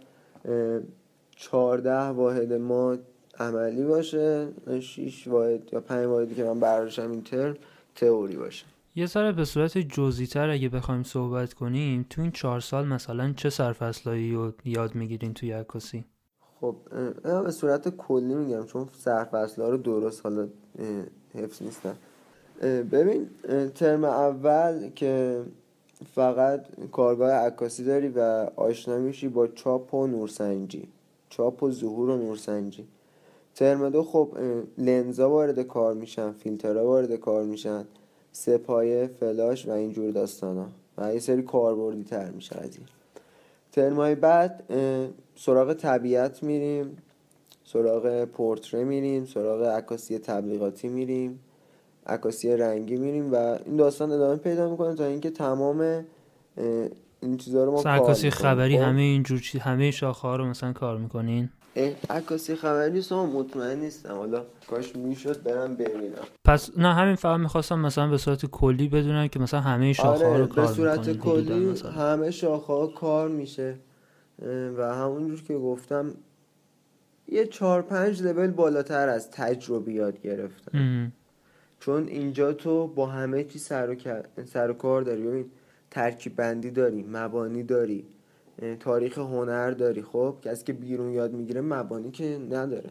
[1.36, 2.98] چهارده واحد ما
[3.40, 4.48] عملی باشه
[4.80, 7.56] 6 واحد یا پنج واحدی که من برداشتم این ترم
[7.96, 8.66] تئوری باشه.
[8.96, 13.34] یه ذره به صورت جزئی تر اگه بخوایم صحبت کنیم تو این چهار سال مثلا
[13.34, 16.06] چه سرفصلایی رو یاد می‌گیرین توی عکاسی؟
[16.62, 16.76] خب
[17.44, 20.48] به صورت کلی میگم چون سرفصل ها رو درست حالا
[21.34, 21.96] حفظ نیستن.
[22.62, 23.30] ببین
[23.76, 25.42] ترم اول که
[26.16, 28.20] فقط کارگاه عکاسی داری و
[28.56, 30.88] آشنا میشی با چاپ و نورسنجی.
[31.30, 32.88] چاپ و ظهور و نورسنجی.
[33.56, 34.30] ترم دو خب
[34.78, 37.86] لنزا وارد کار میشن فیلترها وارد کار میشن
[38.32, 42.88] سپایه فلاش و اینجور داستان ها و یه سری کاربردی تر میشه از این.
[43.72, 44.63] ترم های بعد
[45.36, 46.98] سراغ طبیعت میریم
[47.66, 51.39] سراغ پورتره میریم سراغ عکاسی تبلیغاتی میریم.
[52.08, 56.06] عکاسی رنگی میریم و این داستان ادامه پیدا می‌کنه تا اینکه تمام
[57.22, 60.74] این چیزا رو ما عکاسی خبری خب؟ همه اینجور چیز همه شاخه ها رو مثلا
[60.74, 61.50] کار می‌کنین؟
[62.10, 64.16] عکاسی خبری سو مطمئن نیستم.
[64.16, 66.13] حالا کاش می‌شد برم ببینم.
[66.46, 70.38] پس نه همین فقط می‌خواستم مثلا به صورت کلی بدونم که مثلا همه شاخه ها
[70.38, 73.76] رو کار به صورت کلی همه شاخه ها کار میشه.
[74.78, 76.13] و همونجور که گفتم
[77.28, 81.12] یه چهار پنج لول بالاتر از تجربه یاد گرفتم
[81.86, 83.96] چون اینجا تو با همه چی سر و,
[84.46, 85.22] سر و کار داری.
[85.22, 85.46] ببین
[85.91, 88.06] ترکیب بندی داری مبانی داری
[88.80, 90.02] تاریخ هنر داری.
[90.02, 92.89] خب کسی که بیرون یاد می‌گیره مبانی که نداره.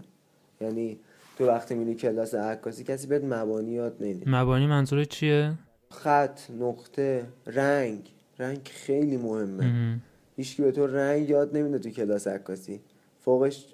[0.60, 0.98] یعنی
[1.38, 4.30] تو وقتی میری کلاس عکاسی کسی بهت مبانی یاد نمیده.
[4.30, 5.52] مبانی منظور چیه؟
[5.90, 8.10] خط نقطه رنگ.
[8.38, 9.98] رنگ خیلی مهمه.
[10.36, 12.80] هیچکی به تو رنگ یاد نمیده تو کلاس عکاسی.
[13.20, 13.66] فوقش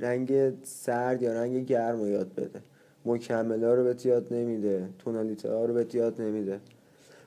[0.00, 2.60] رنگ سرد یا رنگ گرم رو یاد بده.
[3.06, 6.60] مکمله ها رو بهت یاد نمیده تونالیته ها رو بهت یاد نمیده.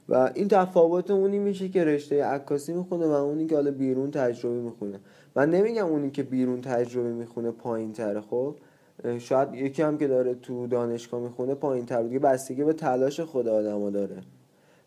[0.09, 4.55] و این تفاوت اونی میشه که رشته عکاسی می‌خونه و اونی که حالا بیرون تجربه
[4.55, 4.99] می‌خونه.
[5.35, 8.55] من نمیگم اونی که بیرون تجربه می‌خونه پایین تره خب
[9.19, 13.47] شاید یکی هم که داره تو دانشگاه می‌خونه پایین تر دیگه بستگی به تلاش خود
[13.47, 14.17] آدم داره.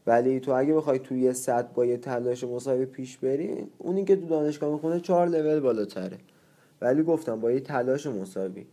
[0.07, 4.17] ولی تو اگه بخوای توی یه سطح با یه تلاش مساوی پیش بری اونی که
[4.17, 6.19] تو دانشگاه می‌خونه چهار لول بالاتره.
[6.81, 8.67] ولی گفتم با یه تلاش مساوی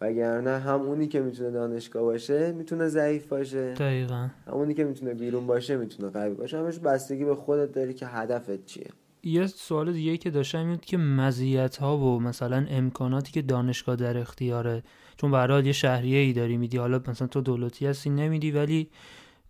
[0.00, 3.74] وگرنه هم اونی که می‌تونه دانشگاه باشه می‌تونه ضعیف باشه.
[3.74, 4.28] دقیقا.
[4.46, 6.58] همونی که می‌تونه بیرون باشه می‌تونه قوی باشه.
[6.58, 8.90] همش بستگی به خودت داری که هدفت چیه.
[9.22, 14.18] یه سوال دیگه که داشتم این که مزیت ها و مثلا امکاناتی که دانشگاه در
[14.18, 14.82] اختیاره.
[15.16, 16.76] چون به یه شهریه ای داری میدی.
[16.76, 18.90] حالا مثلا تو دولتی هستی نمیدی ولی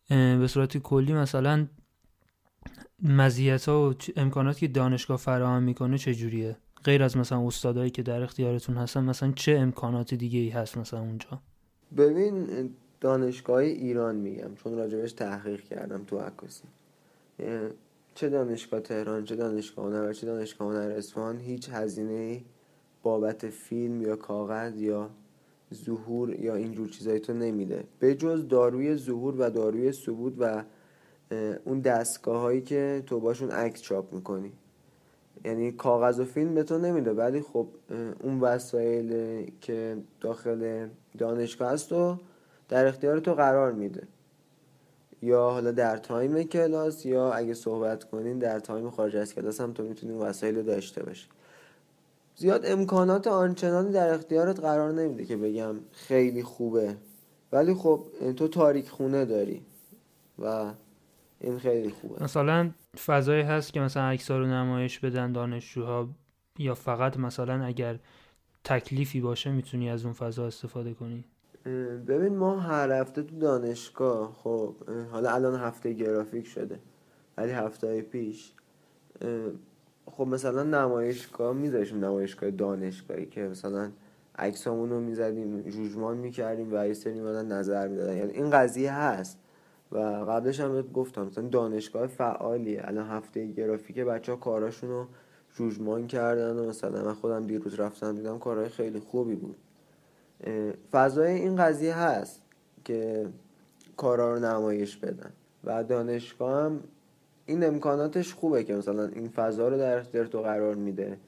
[0.09, 1.67] به صورت کلی مثلا
[3.03, 8.23] مزیت ها و امکاناتی که دانشگاه فراهم می‌کنه چجوریه؟ غیر از مثلا استادایی که در
[8.23, 11.41] اختیارتون هستن مثلا چه امکانات دیگه ای هست مثلا اونجا؟
[11.97, 12.47] ببین
[13.01, 16.65] دانشگاه ایران میگم چون راجبش تحقیق کردم تو عکاسی.
[18.15, 22.41] چه دانشگاه تهران چه دانشگاه هنر چه دانشگاه هنر اصفهان هیچ هزینه
[23.03, 25.11] بابت فیلم یا کاغذ یا
[25.75, 27.85] ظهور یا اینجور چیزایی تو نمیده.
[27.99, 30.65] به جز داروی ظهور و داروی ثبوت و
[31.65, 34.53] اون دستگاه هایی که تو باشون عکس چاپ می‌کنی.
[35.45, 37.69] یعنی کاغذ و فیلم به تو نمیده ولی خب
[38.23, 39.11] اون وسایل
[39.61, 42.17] که داخل دانشگاه هست و
[42.69, 44.03] در اختیار تو قرار میده.
[45.23, 49.73] یا حالا در تایم کلاس یا اگه صحبت کنین در تایم خارج از کلاس هم
[49.73, 51.27] تو می‌تونی وسایل داشته باشی.
[52.37, 56.97] زیاد امکانات آنچنانی در اختیارت قرار نمیده که بگم خیلی خوبه.
[57.53, 58.05] ولی خب
[58.37, 59.63] تو تاریک خونه داری
[60.39, 60.73] و
[61.41, 62.25] این خیلی خوبه.
[62.25, 66.09] مثلا فضایی هست که مثلا عکس‌ها رو نمایش بدن دانشجوها
[66.59, 67.99] یا فقط مثلا اگر
[68.65, 71.25] تکلیفی باشه می‌تونی از اون فضا استفاده کنی؟
[72.07, 74.75] ببین ما هر هفته تو دانشگاه خب
[75.13, 76.79] حالا الان هفته گرافیک شده
[77.37, 78.53] ولی هفته پیش
[80.11, 83.91] خب مثلا نمایشگاه میذاشیم نمایشگاه دانشگاهی که مثلا
[84.39, 88.17] عکسامون رو می‌زدیم جوجمان می‌کردیم و یه سری نظر می‌دادن.
[88.17, 89.39] یعنی این قضیه هست.
[89.93, 92.81] و قبلش هم گفتم مثلا دانشگاه فعالیه.
[92.85, 95.07] الان هفته گرافیک بچه ها کاراشون رو
[95.55, 99.57] جوجمان کردن و مثلا من خودم دیروز رفتم دیدم کارهای خیلی خوبی بود.
[100.93, 102.43] فضای این قضیه هست
[102.85, 103.27] که
[103.97, 105.33] کارا رو نمایش بدن.
[105.65, 106.81] و دانشگاه هم
[107.47, 111.19] این امکاناتش خوبه که مثلا این فضا رو در اختیار تو قرار میده.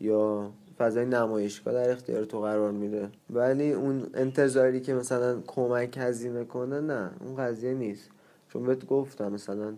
[0.00, 3.08] یا فضای نمایشگاه در اختیار تو قرار میده.
[3.30, 8.10] ولی اون انتظاری که مثلا کمک هزینه کنه نه اون قضیه نیست.
[8.48, 9.74] چون بهت گفتم مثلا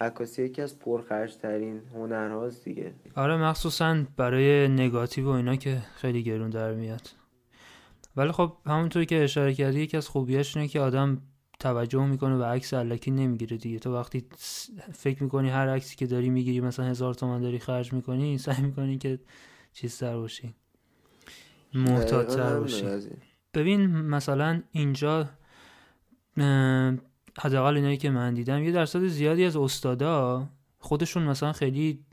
[0.00, 0.74] عکاسی یکی از
[1.42, 2.92] ترین هنرهاست دیگه.
[3.16, 7.10] آره مخصوصا برای نگاتیو و اینا که خیلی گرون در میاد.
[8.16, 11.22] ولی خب همونطوری که اشاره کردی یکی از خوبیاش اینه که آدم
[11.60, 13.78] توجه می‌کنه و عکس علکی نمی‌گیره دیگه.
[13.78, 14.24] تو وقتی
[14.92, 18.98] فکر می‌کنی هر عکسی که داری می‌گیری مثلا هزار تومن داری خرج می‌کنی سعی می‌کنی
[18.98, 19.18] که
[19.72, 20.54] چیز تر باشی.
[21.74, 22.86] محتاط تر باشی.
[23.54, 25.28] ببین مثلا اینجا
[27.38, 32.04] حداقل اینایی که من دیدم یه درصد زیادی از استادا خودشون مثلا خیلی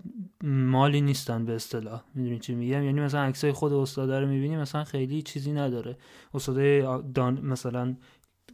[0.43, 2.03] مالی نیستن به اصطلاح.
[2.15, 5.97] می‌دونی چی میگم؟ یعنی مثلا عکسای خود استادا رو می‌بینی مثلا خیلی چیزی نداره.
[6.33, 7.41] استادای دان...
[7.41, 7.95] مثلا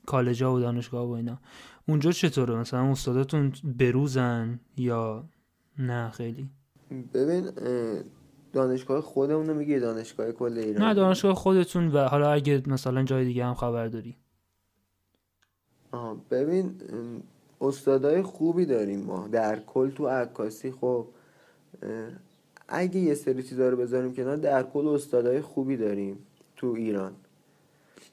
[0.05, 1.39] کالجا و دانشگاه و اینا.
[1.87, 5.29] اونجا چطوره؟ مثلا استاداتون بروزن یا
[5.77, 6.49] نه خیلی؟
[7.13, 7.51] ببین
[8.53, 13.25] دانشگاه خودمون رو میگی دانشگاه کل ایران؟ نه دانشگاه خودتون و حالا اگه مثلا جای
[13.25, 14.17] دیگه هم خبر داری.
[15.91, 16.81] آه ببین
[17.61, 19.27] استادای خوبی داریم ما.
[19.27, 21.07] در کل تو عکاسی خب
[22.67, 26.17] اگه یه سری چیزا رو بذاریم کنار در کل استادای خوبی داریم
[26.55, 27.13] تو ایران.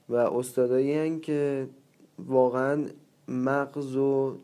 [0.09, 1.69] و استادایی که
[2.19, 2.85] واقعا
[3.29, 4.39] مغز رو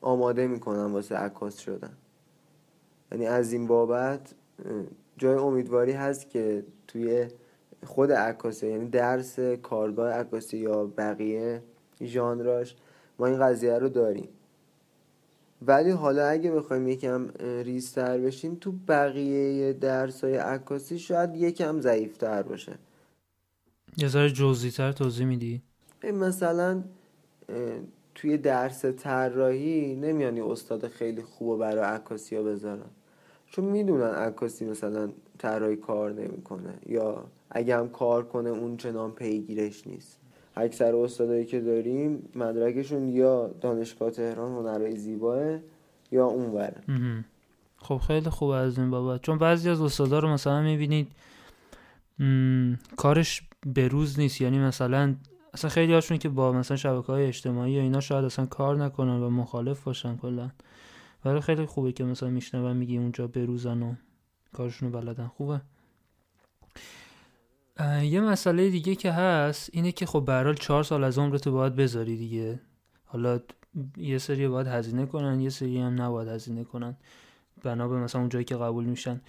[0.00, 1.92] آماده می‌کنن واسه عکاس شدن.
[3.12, 4.34] یعنی از این بابت
[5.20, 7.28] جای امیدواری هست که توی
[7.86, 11.62] خود عکاسی یعنی درس کارگاه عکاسی یا بقیه
[12.02, 12.76] ژانراش
[13.18, 14.28] ما این قضیه رو داریم.
[15.62, 22.42] ولی حالا اگه بخوایم یکم ریزتر بشیم تو بقیه درس های عکاسی شاید یکم ضعیفتر
[22.42, 22.72] باشه.
[23.96, 25.62] یه ذره جزئی تر توضیح میدی؟
[26.02, 26.82] مثلا
[28.14, 32.90] توی درس طراحی نمیانی استاد خیلی خوب برای عکاسی ها بذارن.
[33.50, 35.08] چون می‌دونن عکاسی مثلا
[35.38, 40.20] طراحی کار نمی‌کنه یا اگه هم کار کنه اون چنان پیگیرش نیست.
[40.56, 45.58] اکثر استادایی که داریم مدرکشون یا دانشگاه تهران هنرهای زیباه
[46.12, 46.82] یا اونوره
[47.76, 49.22] خب خیلی خوب از این بابت.
[49.22, 51.08] چون بعضی از استادا رو مثلا می‌بینید
[52.96, 54.40] کارش بروز نیست.
[54.40, 55.14] یعنی مثلا
[55.54, 59.22] اصلا خیلی هاشون که با مثلا شبکه های اجتماعی یا اینا شاید اصلا کار نکنن
[59.22, 60.50] و مخالف باشن کلا.
[61.24, 63.94] ولی خیلی خوبه که مثلا میشنون میگی اونجا بروزن و
[64.52, 65.26] کارشون رو بلدن.
[65.26, 65.60] خوبه.
[68.02, 72.16] یه مسئله دیگه که هست اینه که خب برحال چهار سال از عمرتو باید بذاری
[72.16, 72.60] دیگه.
[73.04, 73.40] حالا
[73.96, 76.96] یه سری باید هزینه کنن یه سری هم نباید هزینه کنن.
[77.62, 79.20] بنا به مثلا اون جایی که قبول میشن.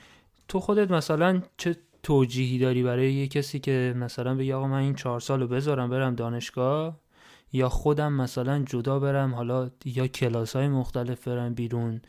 [0.48, 4.96] تو خودت مثلا چه توجیهی داری برای یه کسی که مثلا بگه آقا من این
[4.96, 7.00] چهار سال رو بذارم برم دانشگاه؟
[7.54, 12.02] یا خودم مثلا جدا برم حالا یا کلاس های مختلف برم بیرون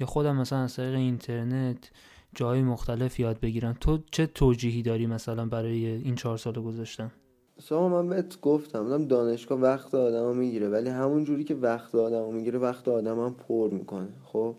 [0.00, 1.90] یا خودم مثلا از طریق اینترنت
[2.34, 3.76] جای مختلف یاد بگیرم.
[3.80, 7.10] تو چه توجیهی داری مثلا برای این چهار سال گذاشتن
[7.58, 12.22] ساما من بهت گفتم دانشگاه وقت آدم رو می‌گیره ولی همون جوری که وقت آدم
[12.22, 14.54] رو می‌گیره وقت آدم هم پر می‌کنه خب؟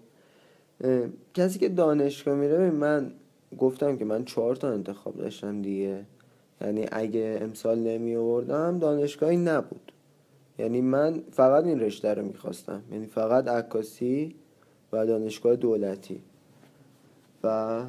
[1.34, 3.12] کسی که دانشگاه میره من
[3.60, 6.06] گفتم که من چهار تا انتخاب داشتم دیگه.
[6.62, 9.92] یعنی اگه امسال نمی آوردم دانشگاهی نبود.
[10.60, 12.82] یعنی من فقط این رشته رو می‌خواستم.
[12.92, 14.36] یعنی فقط عکاسی
[14.94, 16.22] و دانشگاه دولتی.
[17.44, 17.82] و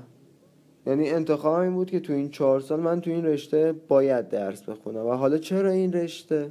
[0.87, 4.63] یعنی انتخاب این بود که تو این چهار سال من تو این رشته باید درس
[4.63, 5.07] بخونم.
[5.07, 6.51] و حالا چرا این رشته؟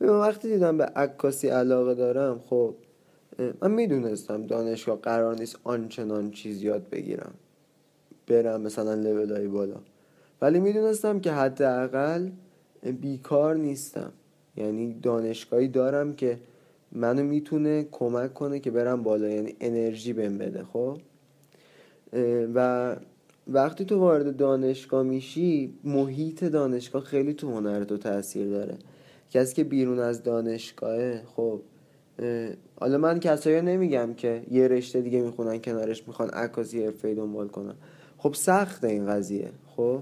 [0.00, 2.74] ببین وقتی دیدم به عکاسی علاقه دارم خب
[3.60, 7.34] من می‌دونستم دانشگاه قرار نیست آنچنان چیز یاد بگیرم.
[8.26, 9.76] برم مثلا لول های بالا.
[10.42, 12.30] ولی می‌دونستم که حداقل
[13.00, 14.12] بیکار نیستم.
[14.58, 16.38] یعنی دانشگاهی دارم که
[16.92, 20.98] منو می‌تونه کمک کنه که برم بالا یعنی انرژی بهم بده خب؟
[22.54, 22.96] و
[23.48, 28.74] وقتی تو وارد دانشگاه میشی محیط دانشگاه خیلی تو هنر تو تاثیر داره.
[29.30, 31.60] کسی که بیرون از دانشگاهه خب
[32.80, 37.74] حالا من کسایی نمیگم که یه رشته دیگه می‌خونن کنارش می‌خوان عکاسی حرفه‌ای دنبال کنن.
[38.18, 40.00] خب سخته این قضیه خب؟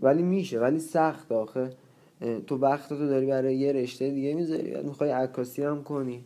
[0.00, 1.70] ولی میشه ولی سخت آخه.
[2.46, 6.24] تو وقت تو داری برای یه رشته دیگه می‌ذاری می‌خوای عکاسی هم کنی.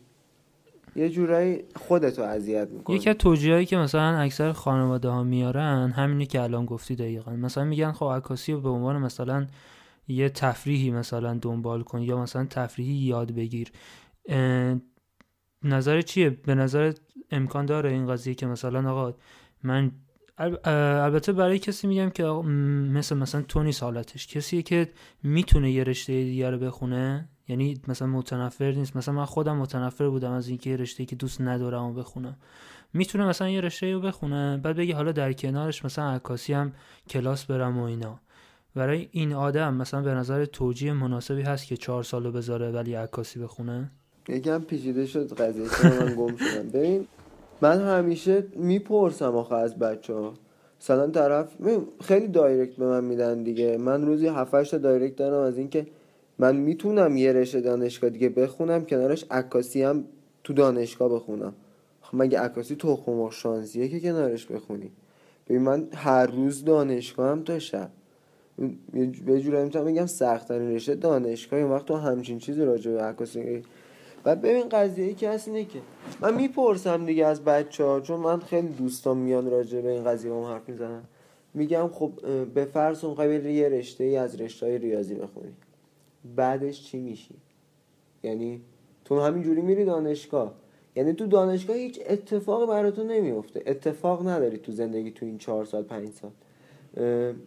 [0.97, 2.97] یه جورایی خودتو اذیت می‌کنی.
[2.97, 7.33] یکی از توجیهایی که مثلا اکثر خانواده ها میارن همینی که الان گفتی دقیقا.
[7.33, 9.47] مثلا میگن خب عکاسی رو به عنوان مثلا
[10.09, 13.73] یه تفریحی مثلا دنبال کن یا مثلا تفریحی یاد بگیر.
[15.63, 16.93] نظر چیه؟ به نظر
[17.31, 19.15] امکان داره این قضیه که مثلا آقا
[19.63, 19.93] من
[20.65, 24.89] البته برای کسی میگم که مثل مثلا تونی سالتش کسی که
[25.23, 28.97] می‌تونه یه رشته دیگه رو بخونه؟ یعنی مثلا متنفر نیست.
[28.97, 32.37] مثلا من خودم متنفر بودم از اینکه رشته که دوست ندارم و بخونم.
[32.93, 36.73] می‌تونه مثلا یه رشته رو بخونه بعد بگی حالا در کنارش مثلا عکاسی هم
[37.09, 38.21] کلاس برم و اینا.
[38.75, 43.41] برای این آدم مثلا به نظر توجیه مناسبی هست که چهار سالو بذاره ولی عکاسی
[43.41, 43.91] بخونه؟
[44.29, 46.69] یکم پیچیده شد قضیه من گم شدم.
[46.69, 47.07] ببین
[47.63, 50.35] من همیشه می‌پرسم آخه از بچه ها
[50.81, 51.49] مثلا طرف
[52.01, 53.77] خیلی دایرکت به من میدن دیگه.
[53.77, 55.87] من روزی 7 تا دایرکت دارم از اینکه
[56.39, 60.05] من می‌تونم یه رشته دانشگاه دیگه بخونم کنارش عکاسی هم
[60.45, 61.55] تو دانشگاه بخونم.
[62.01, 64.91] خب مگه عکاسی تخم و شانسیه که کنارش بخونی؟
[65.49, 67.91] ببین من هر روز دانشگاه هم تا شب.
[69.27, 71.61] به جورایی می‌تونم بگم سخت ترین رشته دانشگاه.
[71.61, 73.63] وقت تو همچین چیزی راجع به عکاسی
[74.25, 75.79] و ببین قضیه ای که اینه که
[76.21, 80.33] من می‌پرسم دیگه از بچه ها چون من خیلی دوستان میان راجع به این قضیه
[80.35, 81.05] هم حرف می‌زنم
[81.55, 82.13] میگم خب
[82.55, 85.53] به فرض بری یه رشته ای از رشته های ریاضی بخونی.
[86.37, 87.35] بعدش چی میشی؟
[88.23, 88.61] یعنی
[89.05, 90.55] تو همینجوری میری دانشگاه.
[90.97, 95.83] یعنی تو دانشگاه هیچ اتفاقی براتون نمیفته اتفاق نداری تو زندگی تو این چهار سال
[95.83, 96.31] پنج سال.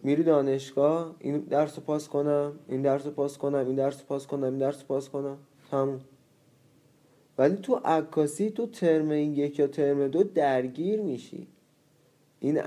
[0.02, 4.58] میری دانشگاه این درس پاس کنم این درس پاس کنم این درس پاس کنم این
[4.58, 5.36] درس پاس کنم.
[5.70, 6.00] تموم.
[7.38, 11.46] ولی تو عکاسی تو ترم یک یا ترم دو درگیر میشی.
[12.40, 12.58] این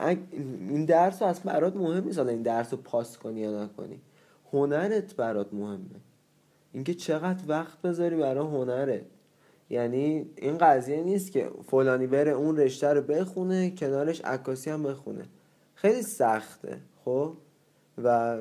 [0.70, 4.02] این درس اصلا برات مهم نیست این درس رو پاس کنی یا نکنی.
[4.54, 6.02] هنرت برات مهمه.
[6.74, 9.02] اینکه چقدر وقت بذاری برای هنرت.
[9.70, 15.26] یعنی این قضیه نیست که فلانی بره اون رشته رو بخونه کنارش عکاسی هم بخونه.
[15.76, 17.34] خیلی سخته خب؟
[18.04, 18.38] و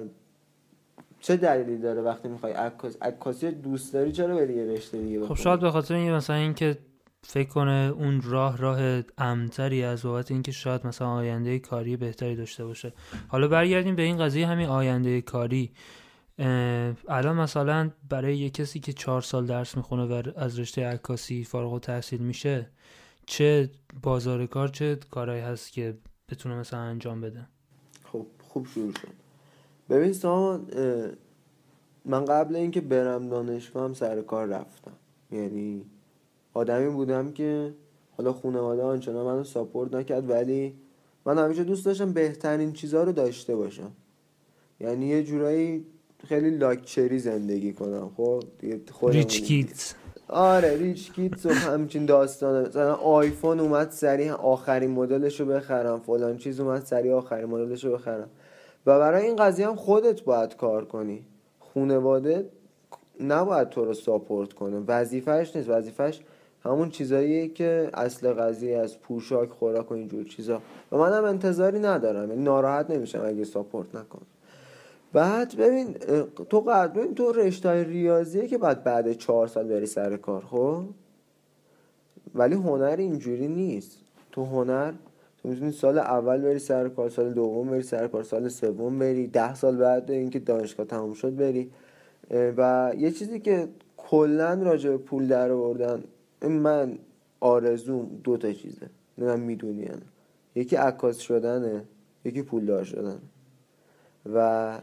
[1.21, 5.35] چه دلیلی داره وقتی می‌خوای عکاس عکاسی دوست داری؟ چرا بری یه رشته دیگه خب
[5.35, 6.79] شاید به خاطر این مثلا اینکه
[7.23, 12.65] فکر کنه اون راه راه امتری از بابت اینکه شاید مثلا آینده کاری بهتری داشته
[12.65, 12.93] باشه.
[13.29, 15.73] حالا برگردیم به این قضیه همین آینده کاری.
[17.09, 21.73] الان مثلا برای یه کسی که چهار سال درس می‌خونه و از رشته عکاسی فارغ
[21.73, 22.71] و تحصیل میشه
[23.27, 23.71] چه
[24.03, 25.99] بازار کار چه کارهایی هست که
[26.29, 27.47] بتونه مثلا انجام بده؟
[28.05, 29.26] خب خوب شروع شد.
[29.91, 30.67] ببین سامان
[32.05, 34.93] من قبل اینکه برم دانشگاه هم سر کار رفتم.
[35.33, 35.85] یعنی
[36.55, 37.75] آدمی بودم که
[38.17, 40.75] حالا خانواده آنچنان منو ساپورت نکرد ولی
[41.25, 43.93] من همیشه دوست داشتم بهترین چیزها رو داشته باشم.
[44.81, 45.87] یعنی یه جورایی
[46.25, 48.11] خیلی لاکچری زندگی کنم.
[48.17, 48.43] خب
[49.09, 49.93] ریچ کیدز
[50.29, 52.69] آره ریچ کیدز و همچین داستانه.
[52.69, 56.01] مثلا آیفون اومد سریع آخرین مدلش رو بخرم.
[56.01, 58.31] فلان چیز اومد سریع آخرین مدلش رو بخرم.
[58.87, 61.25] و برای این قضیه هم خودت باید کار کنی.
[61.59, 62.51] خونواده
[63.21, 64.83] نباید تو رو ساپورت کنه.
[64.89, 65.69] وظیفهش نیست.
[65.69, 66.21] وظیفهش
[66.65, 70.63] همون چیزاییه که اصل قضیه از پوشاک خوراک و اینجور چیزا.
[70.93, 72.31] و منم انتظاری ندارم.
[72.31, 74.23] یعنی ناراحت نمیشم اگه ساپورت نکن
[75.13, 75.95] بعد ببین
[76.51, 80.83] تو قدر تو رشته ریاضیه که بعد بعد چهار سال بری سر کار خب؟
[82.35, 83.99] ولی هنر اینجوری نیست.
[84.33, 84.93] تو هنر
[85.47, 89.55] می‌تونی سال اول بری سر کار سال دوم بری سر کار سال سوم بری ده
[89.55, 91.71] سال بعد اینکه دانشگاه تموم شد بری.
[92.31, 96.05] و یه چیزی که کلا راجع به پول در آوردن
[96.43, 96.99] من
[97.41, 98.87] آرزوم دو تا چیزه.
[99.19, 100.03] نه می‌دونی یعنی.
[100.55, 101.85] یکی عکاس شدنه
[102.25, 103.19] یکی پولدار شدن.
[104.35, 104.79] و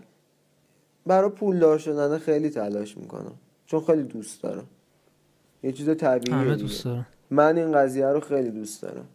[1.06, 3.34] برای پولدار شدن خیلی تلاش می‌کنم.
[3.66, 4.66] چون خیلی دوست دارم.
[5.64, 9.06] یه چیز طبیعیه دوست دارم من این قضیه رو خیلی دوست دارم.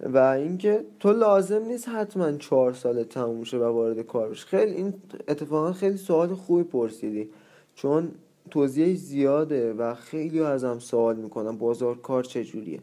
[0.00, 4.46] و اینکه تو لازم نیست حتما چهار سال تموم شه و وارد کار بشی.
[4.46, 4.94] خیلی این
[5.28, 7.28] اتفاقا خیلی سوال خوبی پرسیدی.
[7.74, 8.08] چون
[8.50, 12.80] توضیح زیاده و خیلی ازم سوال می‌کنم بازار کار چجوریه.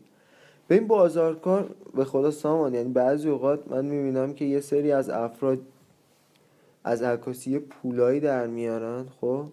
[0.67, 4.91] به این بازار کار به خدا سامان یعنی بعضی اوقات من می‌بینم که یه سری
[4.91, 5.59] از افراد
[6.83, 9.45] از عکاسی پولایی در میارن خب؟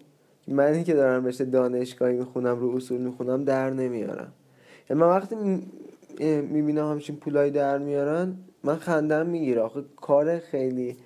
[0.47, 4.31] منی که دارم رشته دانشگاهی می‌خونم رو اصول می‌خونم در نمیارم
[4.89, 5.35] یعنی من وقتی
[6.21, 8.37] می‌بینم همچین پولایی در میارن.
[8.63, 9.61] من خندم می‌گیره.
[9.61, 10.97] آخه کار خیلی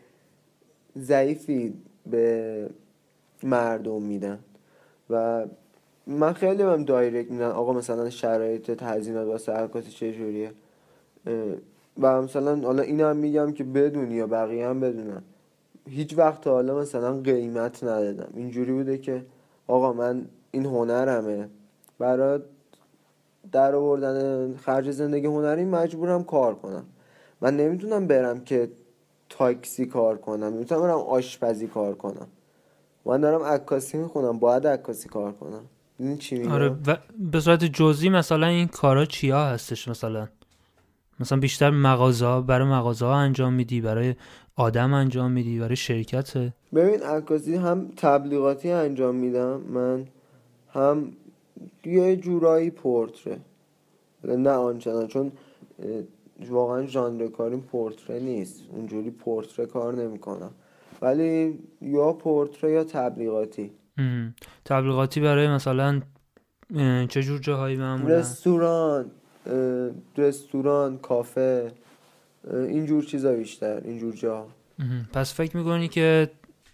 [0.97, 1.74] ضعیفی
[2.12, 2.70] به
[3.43, 4.39] مردم میدن.
[5.09, 5.45] و
[6.07, 7.49] من خیلی بهم دایرکت میدن.
[7.49, 10.51] آقا مثلا شرایط تهزینات واسه عکاسی چجوریه
[12.01, 15.22] و مثلا حالا اینم هم میگم که بدونی یا بقیه هم بدونن.
[15.89, 18.30] هیچ وقت حالا مثلا قیمت ندادم.
[18.36, 19.26] اینجوری بوده که
[19.68, 21.49] آقا من این هنرمه.
[21.99, 22.39] برای
[23.52, 26.84] در آوردن خرج زندگی هنری مجبورم کار کنم.
[27.41, 28.72] من نمی‌تونم برم که
[29.30, 32.28] تاکسی کار کنم نمی‌تونم برم آشپزی کار کنم.
[33.06, 35.62] من دارم عکاسی می‌خونم باید عکاسی کار کنم.
[35.99, 36.97] این چی میگم آره و
[37.32, 40.28] به صورت جزئی مثلا این کارا چیا هستش مثلا؟
[41.20, 44.16] مثلا بیشتر مغازه برای مغازه ها انجام میدی برای
[44.56, 46.38] آدم انجام میدی برای شرکت
[46.74, 49.62] ببین عکاسی هم تبلیغاتی انجام میدم.
[49.62, 50.08] من
[50.74, 51.12] هم
[51.86, 53.38] یه جورایی پورتره.
[54.24, 55.32] نه آنچنان چون
[56.49, 58.64] واقعا ژانر کاریم پورتره نیست.
[58.72, 60.52] اونجوری پورتره کار نمی‌کنم.
[61.02, 63.72] ولی یا پورتره یا تبلیغاتی.
[64.66, 66.02] تبلیغاتی برای مثلا
[67.10, 69.12] چه جور جاهایی معمولا؟ رستوران
[70.18, 71.72] رستوران کافه
[72.54, 74.47] اینجور چیزا بیشتر اینجور جا
[75.14, 76.30] پس فکر می‌کنی که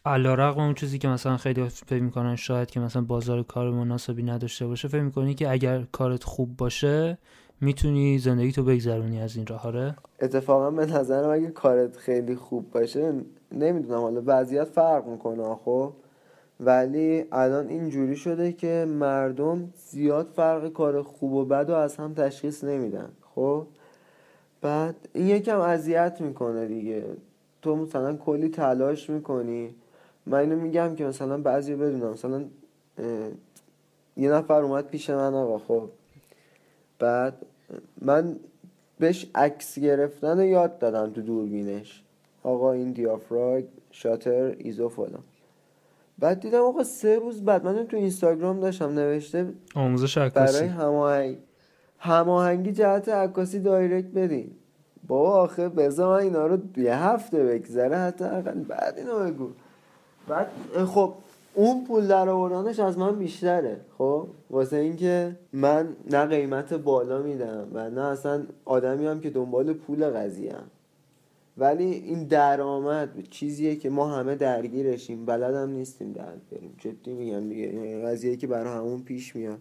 [0.07, 4.23] علا رقم اون چیزی که مثلا خیلی فکر می‌کنن شاید که مثلا بازار کار مناسبی
[4.23, 7.17] نداشته باشه فکر می‌کنی که اگر کارت خوب باشه
[7.61, 12.71] می‌تونی زندگی تو بگذرونی از این راه آره؟ اتفاقا به نظرم اگه کارت خیلی خوب
[12.71, 13.13] باشه
[13.51, 15.93] نمی‌دونم حالا وضعیت فرق می‌کنه خب؟
[16.59, 22.13] ولی الان اینجوری شده که مردم زیاد فرق کار خوب و بد و از هم
[22.13, 23.67] تشخیص نمیدن خب؟
[24.61, 27.03] بعد این یکم اذیت می‌کنه دیگه.
[27.61, 29.75] تو مثلا کلی تلاش می‌کنی
[30.27, 32.45] من اینو میگم که مثلا بعضی بدونم مثلا
[34.17, 35.89] یه نفر اومد پیش من آقا خب.
[36.99, 37.33] بعد
[38.01, 38.35] من
[38.99, 42.03] بهش عکس گرفتن یاد دادم تو دوربینش.
[42.43, 45.23] آقا این دیافراگ شاتر ایزو فلان.
[46.19, 50.53] بعد دیدم آقا سه روز بعد من تو اینستاگرام داشتم نوشته آموزش عکاسی.
[50.53, 51.37] برای هماهنگ.
[51.99, 54.51] هماهنگی جهت عکاسی دایرکت بدین.
[55.07, 58.25] بابا آخه بذار من اینا رو یه هفته بگذره حتی
[58.67, 59.49] بعد اینو بگو.
[60.27, 60.47] بعد
[60.85, 61.13] خب
[61.53, 67.67] اون پول در آوردنش از من بیشتره خب؟ واسه اینکه من نه قیمت بالا میدم
[67.73, 70.67] و نه اصلا آدمی هم که دنبال پول قضیه هم.
[71.57, 76.75] ولی این درآمد چیزیه که ما همه درگیرشیم بلدم نیستیم در بریم.
[76.77, 79.59] جدی میگم دیگه قضیه که برای همون پیش میاد.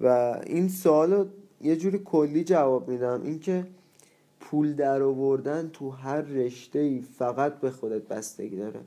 [0.00, 1.24] و این سوالو
[1.60, 3.22] یه جوری کلی جواب میدم.
[3.24, 3.66] اینکه
[4.40, 8.80] پول در آوردن تو هر رشته ای فقط به خودت بستگی داره.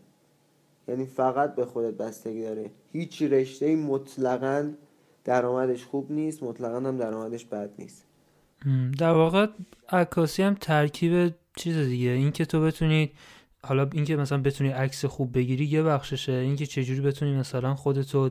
[0.88, 2.71] یعنی فقط به خودت بستگی داره.
[2.91, 4.71] هیچ رشته ای مطلقا
[5.23, 8.05] درآمدش خوب نیست مطلقا هم درآمدش بد نیست.
[8.99, 9.47] در واقع
[9.89, 12.09] عکاسی هم ترکیب چیز دیگه.
[12.09, 13.11] اینکه تو بتونی
[13.63, 16.31] حالا اینکه مثلا بتونی عکس خوب بگیری یه بخششه.
[16.31, 18.29] اینکه چجوری بتونی مثلا خودتو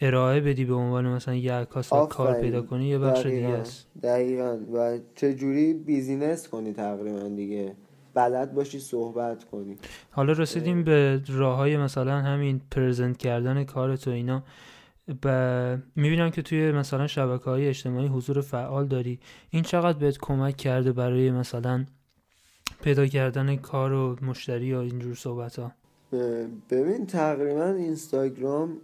[0.00, 3.86] ارائه بدی به عنوان مثلا یه عکاس کار پیدا کنی یه بخش دیگه است.
[4.02, 4.58] دقیقا.
[4.72, 7.74] و چجوری بیزینس کنی تقریبا دیگه؟
[8.14, 9.76] بلد باشی صحبت کنی.
[10.10, 14.42] حالا رسیدیم به راه های مثلا همین پرزنت کردن کار تو اینا.
[15.24, 19.20] و می‌بینم که توی مثلا شبکه های اجتماعی حضور فعال داری.
[19.50, 21.84] این چقدر بهت کمک کرده برای مثلا
[22.82, 25.72] پیدا کردن کار و مشتری یا اینجور صحبت ها
[26.70, 28.76] ببین تقریبا اینستاگرام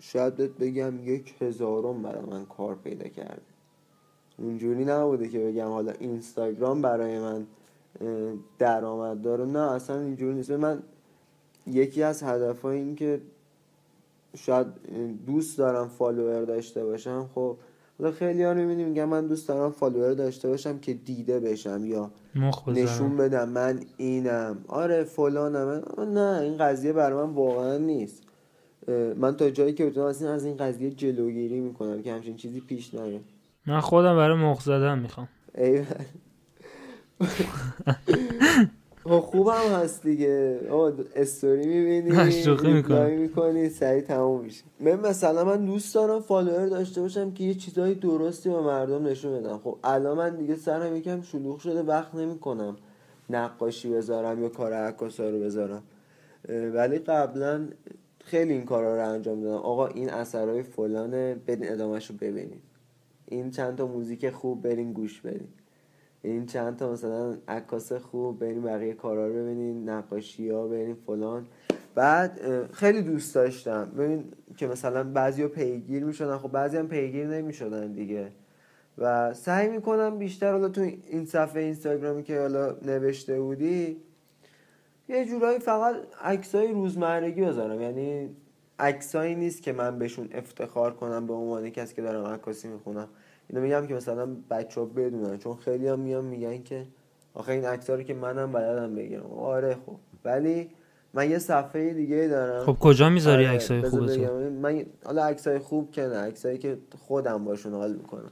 [0.00, 3.42] شاید بهت بگم یک هزارم برای من کار پیدا کرده.
[4.38, 7.46] اونجوری نبوده که بگم حالا اینستاگرام برای من
[8.58, 9.44] درآمد داره.
[9.44, 10.50] نه اصلا اینجوری نیست.
[10.50, 10.82] من
[11.66, 13.20] یکی از هدف این که
[14.36, 14.66] شاید
[15.26, 17.56] دوست دارم فالوور داشته باشم خب
[17.98, 22.10] حالا خیلی ها می‌بینی میگم من دوست دارم فالوور داشته باشم که دیده بشم یا
[22.66, 24.64] نشون بدم من اینم.
[24.68, 25.82] آره فلانم.
[25.98, 28.22] نه این قضیه برای من واقعا نیست.
[29.16, 33.20] من تا جایی که بتونم از این قضیه جلوگیری می‌کنم که همچین چیزی پیش نیاد.
[33.66, 35.28] من خودم برای مخ زدن می‌خوام.
[39.04, 40.60] خب خوبم هست دیگه.
[40.70, 44.64] آقا استوری می‌بینی شوخی می‌کنی می‌کنی سریع تموم میشه.
[44.80, 49.40] من مثلا من دوست دارم فالوور داشته باشم که یه چیزای درستی به مردم نشون
[49.40, 49.58] بدم.
[49.58, 52.76] خب الان من دیگه سرم یکم شلوغ شده وقت نمی‌کنم
[53.30, 55.82] نقاشی بذارم یا کار عکاسی رو بذارم.
[56.74, 57.68] ولی قبلا
[58.24, 59.56] خیلی این کارا رو انجام دادم.
[59.56, 62.62] آقا این اثرهای فلانه برین ادامهش رو ببینید
[63.26, 65.48] این چند تا موزیک خوب برین گوش بدین.
[66.26, 71.46] این چند تا مثلا عکاس خوب بریم بقیه کارا رو ببینین نقاشی ها بریم فلان.
[71.94, 72.40] بعد
[72.72, 73.84] خیلی دوست داشتم.
[73.84, 74.24] ببین
[74.56, 76.38] که مثلا بعضی ها پیگیر می‌شدن.
[76.38, 78.32] خب بعضی هم پیگیر نمی‌شدن دیگه.
[78.98, 83.96] و سعی می‌کنم بیشتر حالا تو این صفحه اینستاگرامی که حالا نوشته بودی
[85.08, 87.80] یه جورایی فقط عکسای روزمرگی بذارم.
[87.80, 88.36] یعنی
[88.78, 93.08] عکسایی نیست که من بهشون افتخار کنم به عنوان کسی که دارم عکاسی می‌خونم.
[93.48, 96.86] اینو میگم که مثلا بچه ها بدونن چون خیلی هم میان میگن که
[97.34, 99.26] آخه این عکس که منم بلدم بگیرم.
[99.26, 99.96] آره خب.
[100.24, 100.70] ولی
[101.14, 102.64] من یه صفحه دیگه دارم.
[102.64, 104.10] خب کجا می‌ذاری آره عکسای خوب
[104.62, 108.30] من حالا عکسای خوب که نه عکسایی که خودم باشون حال می‌کنم.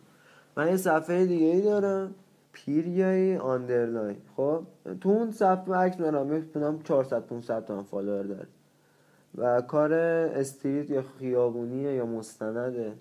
[0.57, 2.15] من یه صفحه دیگه ای دارم.
[2.53, 4.17] پیریای underline.
[4.37, 4.63] خب
[5.01, 6.27] تو اون صفحه عکس دارم.
[6.27, 8.47] می‌تونم 400 500 تا فالوور داره.
[9.39, 12.93] و کار استریت یا خیابونیه یا مستنده.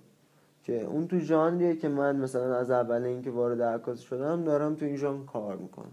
[0.63, 4.85] که اون تو ژانریه که من مثلا از اول اینکه وارد عکاس شدم دارم تو
[4.85, 5.91] این ژانر کار می‌کنم.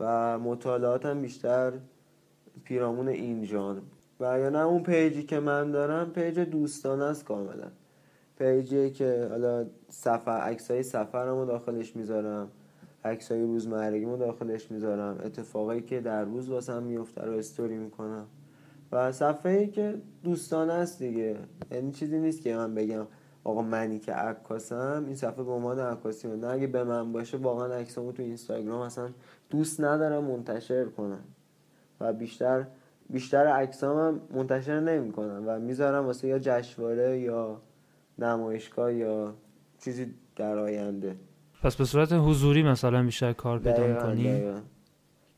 [0.00, 1.72] و مطالعاتم بیشتر
[2.64, 3.80] پیرامون این ژانر.
[4.20, 7.68] و یا نه اون پیجی که من دارم پیج دوستانه است کاملا.
[8.38, 12.48] پیجی که حالا سفر عکسای سفرمو داخلش می‌ذارم
[13.04, 18.26] عکسای روزمرگیمو داخلش می‌ذارم اتفاقایی که در روز واسم میفته رو استوری می‌کنم.
[18.92, 21.36] و صفحه ای که دوستانه است دیگه.
[21.70, 23.06] یعنی چیزی نیست که من بگم
[23.44, 27.74] آقا منی که عکاسم این صفحه به عنوان عکاسی نه اگه به من باشه واقعا
[27.74, 29.08] عکسامو تو اینستاگرام اصلا
[29.50, 31.24] دوست ندارم منتشر کنم.
[32.00, 32.66] و بیشتر
[33.10, 35.44] بیشتر عکسام منتشر نمی‌کنم.
[35.46, 37.60] و می‌ذارم واسه یا جشنواره یا
[38.18, 39.34] نمایشگاه یا
[39.78, 41.16] چیزی در آینده.
[41.62, 44.52] پس به صورت حضوری مثلا بیشتر کار پیدا می‌کنی؟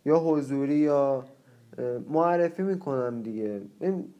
[0.04, 1.24] یا حضوری یا
[2.08, 3.62] معرفی می‌کنم دیگه.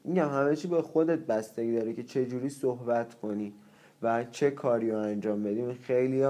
[0.04, 3.54] میگم همه چی به خودت بستگی داره که چه جوری صحبت کنی.
[4.02, 5.72] و چه کاری رو انجام بدیم.
[5.72, 6.26] خیلی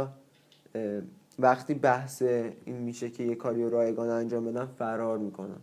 [1.38, 5.60] وقتی بحث این میشه که یه کاری رو رایگان انجام بدم فرار می‌کنم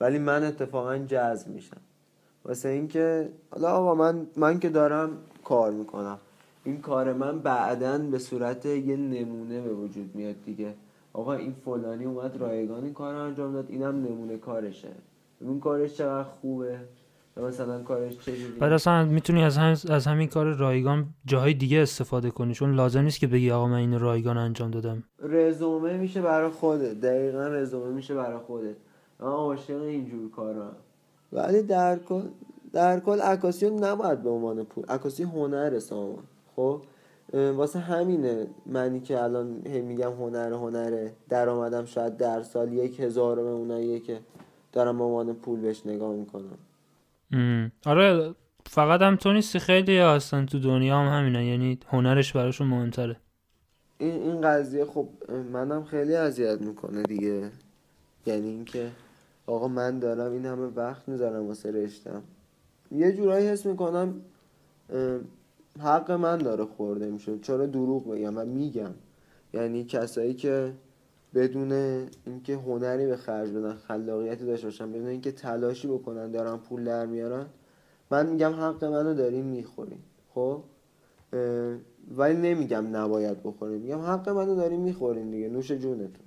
[0.00, 1.80] ولی من اتفاقا جذب میشم.
[2.44, 5.10] واسه اینکه حالا آقا من من که دارم
[5.44, 6.18] کار می‌کنم.
[6.64, 10.74] این کار من بعدا به صورت یه نمونه به وجود میاد دیگه.
[11.12, 14.88] آقا این فلانی اومد رایگان این کار رو انجام داد اینم نمونه کارشه.
[15.40, 16.78] اون کارش چقدر خوبه.
[17.40, 22.30] مثلا کارش چجوری بعد اصلا می‌تونی از هم از همین کار رایگان جاهای دیگه استفاده
[22.30, 25.02] کنی چون لازم نیست که بگی آقا من این رایگان انجام دادم.
[25.18, 27.00] رزومه میشه برای خودت.
[27.00, 28.76] دقیقا رزومه میشه برای خودت.
[29.20, 30.76] من عاشق اینجور کارم
[31.32, 32.22] ولی در کل
[32.72, 36.24] در کل عکاسی نباید به عنوان پول عکاسی هنر سامان.
[36.56, 36.82] خب؟
[37.32, 41.12] واسه همینه منی که الان هی میگم هنر هنره.
[41.28, 44.20] درآمدم شاید در سال یک هزار اوناییه که
[44.72, 46.58] دارم به عنوان پول بهش نگاه می‌کنم.
[47.86, 48.34] آره
[48.66, 53.16] فقط هم تو نیستی خیلی هستن تو دنیا هم همینه یعنی هنرش براشون مهمتره.
[53.98, 55.08] این این قضیه خب
[55.52, 57.50] منم خیلی اذیت می‌کنه دیگه.
[58.26, 58.90] یعنی اینکه
[59.46, 62.22] آقا من دارم این همه وقت می‌ذارم واسه رشتم.
[62.92, 64.14] یه جورایی حس می‌کنم
[65.80, 67.38] حق من داره خورده میشه.
[67.38, 68.90] چرا دروغ بگم و میگم؟
[69.54, 70.72] یعنی کسایی که
[71.34, 71.72] بدون
[72.26, 77.06] اینکه هنری به خرج بدن خلاقیتی داشته باشن بدون اینکه تلاشی بکنن دارن پول در
[77.06, 77.46] میارن
[78.10, 80.02] من میگم حق منو داریم می‌خوریم
[80.34, 80.62] خب؟
[82.16, 86.24] ولی نمیگم نباید بخوریم میگم حق منو داریم می‌خوریم دیگه نوش جونتون.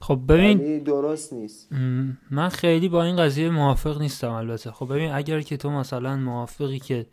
[0.00, 1.68] خب ببین درست نیست.
[2.30, 4.70] من خیلی با این قضیه موافق نیستم البته.
[4.70, 7.06] خب ببین اگر که تو مثلا موافقی که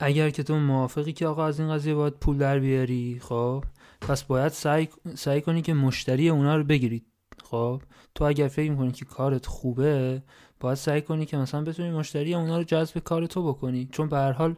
[0.00, 3.64] اگر که تو موافقی که آقا از این قضیه باید پول در بیاری خب؟
[4.08, 7.06] پس باید سعی, سعی کنی که مشتری اونا رو بگیرید
[7.44, 7.82] خب
[8.14, 10.22] تو اگر فکر می‌کنی که کارت خوبه
[10.60, 13.88] باید سعی کنی که مثلا بتونی مشتری اونا رو جذب کار تو بکنی.
[13.92, 14.54] چون به هر حال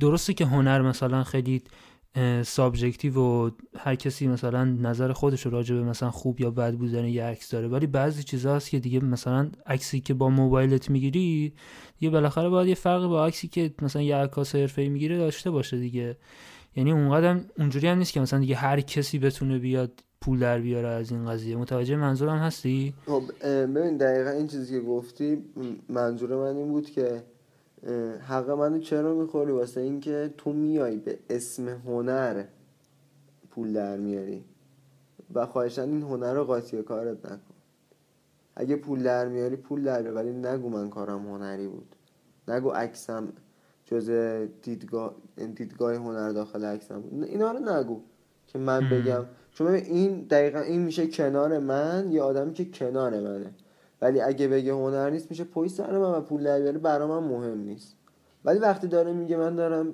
[0.00, 1.62] درسته که هنر مثلا خیلی
[2.42, 7.04] subjective و هر کسی مثلا نظر خودش رو راجع به مثلا خوب یا بد بودن
[7.04, 7.68] یه عکس داره.
[7.68, 11.52] ولی بعضی چیزا هست که دیگه مثلا عکسی که با موبایلت می‌گیری
[12.00, 15.78] یه بالاخره باید یه فرق با عکسی که مثلا یه عکاس حرفه‌ای می‌گیره داشته باشه
[15.78, 16.16] دیگه.
[16.76, 20.88] یعنی اونقدر اونجوری هم نیست که مثلا دیگه هر کسی بتونه بیاد پول در بیاره
[20.88, 21.56] از این قضیه.
[21.56, 25.44] متوجه منظورم هستی؟ خب ببین دقیقا این چیزی که گفتی
[25.88, 27.22] منظور من این بود که
[28.28, 32.44] حق منو چرا می‌خوری؟ واسه اینکه تو میای به اسم هنر
[33.50, 34.44] پول در میاری
[35.34, 37.54] و خواهشن این هنر رو قاطی کارت نکن.
[38.56, 41.96] اگه پول در میاری پول در بیار ولی نگو من کارم هنری بود.
[42.48, 43.28] نگو عکسم
[43.86, 44.10] جز
[44.62, 45.14] دیدگاه
[45.54, 47.24] دیدگاه هنر داخل عکسم بود.
[47.24, 48.00] اینا رو نگو
[48.46, 49.24] که من بگم.
[49.52, 53.54] چون این دقیقا این میشه کنار من یه آدمی که کنار منه.
[54.02, 57.58] ولی اگه بگه هنر نیست میشه پای سر من و پول در برا من مهم
[57.58, 57.96] نیست.
[58.44, 59.92] ولی وقتی داره میگه من دارم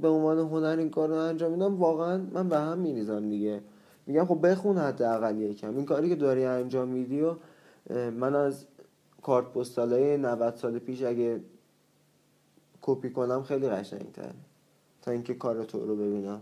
[0.00, 3.60] به عنوان هنر این کار رو انجام میدم واقعا من به هم میریزم دیگه.
[4.06, 5.76] میگم خب بخون حداقل یکم.
[5.76, 7.34] این کاری که داری انجام میدی و
[8.10, 8.66] من از
[9.22, 11.40] کارت پستالای 90 سال پیش اگه
[12.86, 14.34] کپی کنم خیلی قشنگتره.
[15.02, 16.40] تا اینکه کار تو رو ببینم.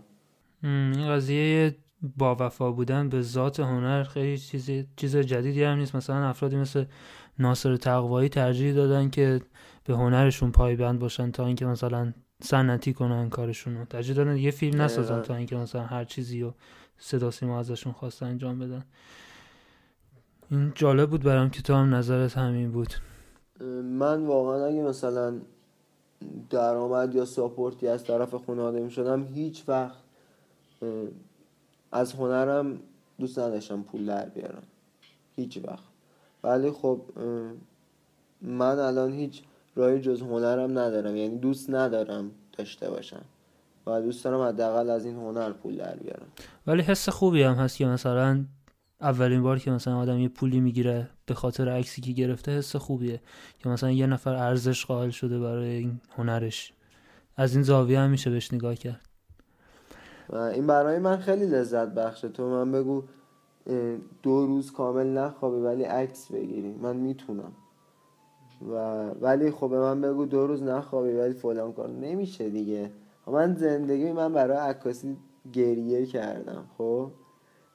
[0.63, 1.75] این قضیه
[2.17, 5.95] با وفا بودن به ذات هنر خیلی چیز چیز جدیدی هم نیست.
[5.95, 6.85] مثلا افرادی مثل
[7.39, 9.41] ناصر تقوایی ترجیح دادن که
[9.83, 13.85] به هنرشون پایبند باشن تا اینکه مثلا سنتی کنن کارشون رو.
[13.85, 16.53] ترجیح دادن یه فیلم نسازن تا اینکه مثلا هر چیزی رو
[16.97, 18.85] صدا سیما ازشون خواست انجام بدن.
[20.51, 22.93] این جالب بود برام که تو هم نظرت همین بود.
[23.83, 25.41] من واقعا اگه مثلا
[26.49, 30.03] درآمد یا ساپورتی از طرف خانواده می شدم هیچ وقت
[31.91, 32.79] از هنرم
[33.19, 34.63] دوست نداشتم پول در بیارم.
[35.35, 35.83] هیچ وقت.
[36.43, 37.01] ولی خب
[38.41, 39.41] من الان هیچ
[39.75, 41.15] راهی جز هنرم ندارم.
[41.15, 43.21] یعنی دوست ندارم داشته باشم
[43.87, 46.27] و دوست دارم حداقل از این هنر پول در بیارم.
[46.67, 48.45] ولی حس خوبی هم هست که مثلا
[49.03, 53.21] اولین بار که مثلا آدم یه پولی می‌گیره به خاطر عکسی که گرفته حس خوبیه.
[53.59, 56.73] که مثلا یه نفر ارزش قائل شده برای این هنرش.
[57.37, 59.01] از این زاویه هم میشه بهش نگاه کرد.
[60.33, 62.29] این برای من خیلی لذت بخشه.
[62.29, 63.03] تو من بگو
[64.23, 66.71] دو روز کامل نخوابی ولی عکس بگیری.
[66.71, 67.51] من می‌تونم.
[68.71, 71.89] و ولی خب به من بگو دو روز نخوابی ولی فلان کار.
[71.89, 72.91] نمیشه دیگه.
[73.27, 75.17] من زندگی من برای عکاسی
[75.53, 77.11] گریه کردم خب؟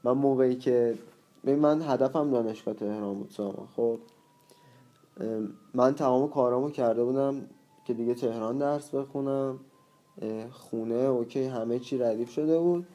[0.05, 0.95] من موقعی که
[1.45, 3.99] من هدفم دانشگاه تهران بود ساما خب
[5.75, 7.43] من تمام کارامو کرده بودم
[7.85, 9.59] که دیگه تهران درس بخونم.
[10.51, 12.87] خونه اوکی همه چی ردیف شده بود.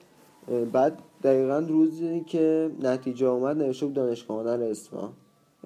[0.71, 5.13] بعد دقیقا روزی که نتیجه آمد نوشته بود دانشگاه هنر اصفهان.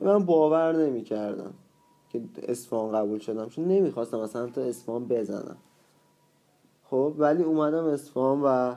[0.01, 1.53] من باور نمی کردم
[2.09, 5.57] که اصفهان قبول شدم چون نمی‌خواستم اصلا تا اصفهان بزنم.
[6.83, 8.75] خب ولی اومدم اصفهان و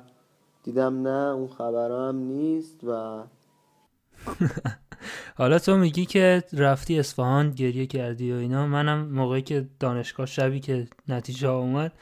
[0.63, 3.23] دیدم نه اون خبرها هم نیست و
[5.39, 8.67] حالا تو میگی که رفتی اصفهان گریه کردی و اینا.
[8.67, 11.93] منم موقعی که دانشگاه شبی که نتیجه اومد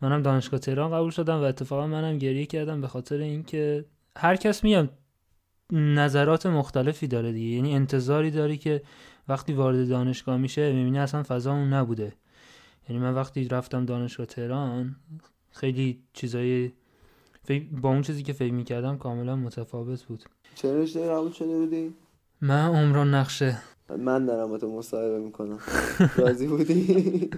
[0.00, 3.84] منم دانشگاه تهران قبول شدم و اتفاقا منم گریه کردم به خاطر اینکه
[4.16, 4.88] هر کس میگم
[5.72, 7.56] نظرات مختلفی داره دیگه.
[7.56, 8.82] یعنی انتظاری داری که
[9.28, 12.12] وقتی وارد دانشگاه میشه می‌بینی اصلا فضا اون نبوده.
[12.88, 14.96] یعنی من وقتی رفتم دانشگاه تهران
[15.50, 16.72] خیلی چیزای
[17.72, 20.24] با اون چیزی که فکر می‌کردم کاملا متفاوت بود.
[20.58, 21.94] چه رشته قبول شده بودی؟
[22.40, 23.58] من عمران نقشه.
[23.98, 25.58] من دارم با تو مصاحبه می‌کنم.
[26.16, 27.30] راضی بودی؟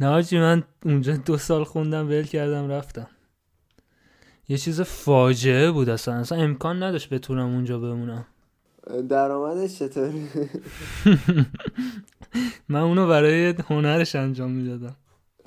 [0.00, 3.06] نه من اونجا دو سال خوندم ول کردم رفتم.
[4.48, 6.14] یه چیز فاجعه بود اصلا.
[6.14, 8.26] اصلا امکان نداشت بتونم اونجا بمونم.
[9.08, 10.28] درآمدش چطوری؟
[12.68, 14.96] من اونو برای هنرش انجام می‌دادم.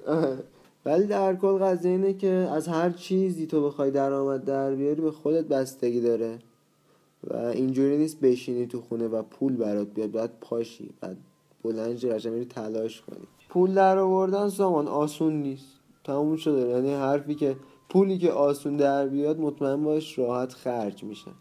[0.86, 5.12] ولی در کل قضیه اینه که از هر چیزی تو بخوای درآمد در بیاری به
[5.12, 6.39] خودت بستگی داره.
[7.28, 11.17] و اینجوری نیست بشینی تو خونه و پول برات بیاد باید پاشی بعد
[11.63, 13.28] بلند قشنگ تلاش کنی.
[13.49, 15.67] پول در آوردن سامان آسون نیست.
[16.03, 16.67] تموم شده.
[16.67, 17.55] یعنی حرفی که
[17.89, 21.32] پولی که آسون در بیاد مطمئن باش راحت خرج میشه.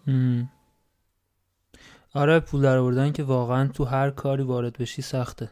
[2.15, 5.51] آره پول در آوردن که واقعا تو هر کاری وارد بشی سخته.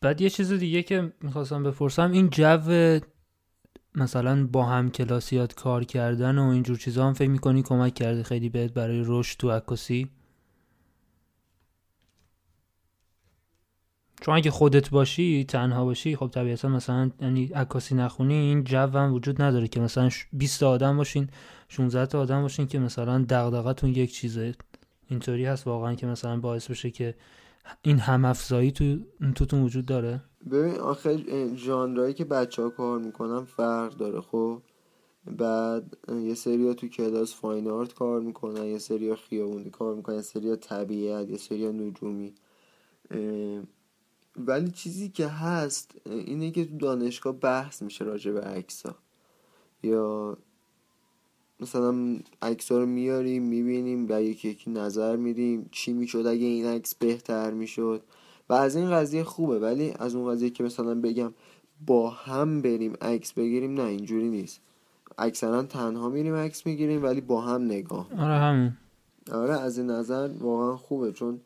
[0.00, 2.98] بعد یه چیز دیگه که می‌خواستم بپرسم این جو
[3.96, 8.48] مثلا با هم کلاسیات کار کردن و اینجور چیزا هم فکر می‌کنی کمک کرده خیلی
[8.48, 10.10] بهت برای رشد تو عکاسی؟
[14.20, 19.14] چون اگه خودت باشی تنها باشی خب طبیعتا مثلا یعنی عکاسی نخونی این جو هم
[19.14, 21.28] وجود نداره که مثلا 20 آدم باشین
[21.68, 24.54] 16 تا آدم باشین که مثلا دغدغتون یک چیزه.
[25.08, 27.14] اینطوری هست واقعا که مثلا باعث بشه که
[27.82, 28.98] این هم افزایی تو
[29.34, 34.62] توتون وجود داره؟ ببین آخه ژانرایی که بچه ها کار می‌کنن فرق داره خب؟
[35.26, 40.22] بعد یه سری تو کلاس فاین آرت کار می‌کنن یه سری خیابونی کار می‌کنن یه
[40.22, 42.34] سری طبیعت یه سری نجومی.
[44.36, 48.82] ولی چیزی که هست اینه که تو دانشگاه بحث میشه راجع به عکس
[49.82, 50.36] یا
[51.60, 56.94] مثلا عکس رو میاریم می‌بینیم و یکی یکی نظر میدیم چی می‌شد اگه این عکس
[56.94, 58.02] بهتر می‌شد.
[58.48, 61.34] و از این قضیه خوبه ولی از اون قضیه که مثلا بگم
[61.86, 64.60] با هم بریم عکس بگیریم نه اینجوری نیست.
[65.18, 68.72] اکثرا تنها میریم عکس می‌گیریم ولی با هم نگاه آره همین.
[69.32, 71.40] آره از این نظر واقعا خوبه چون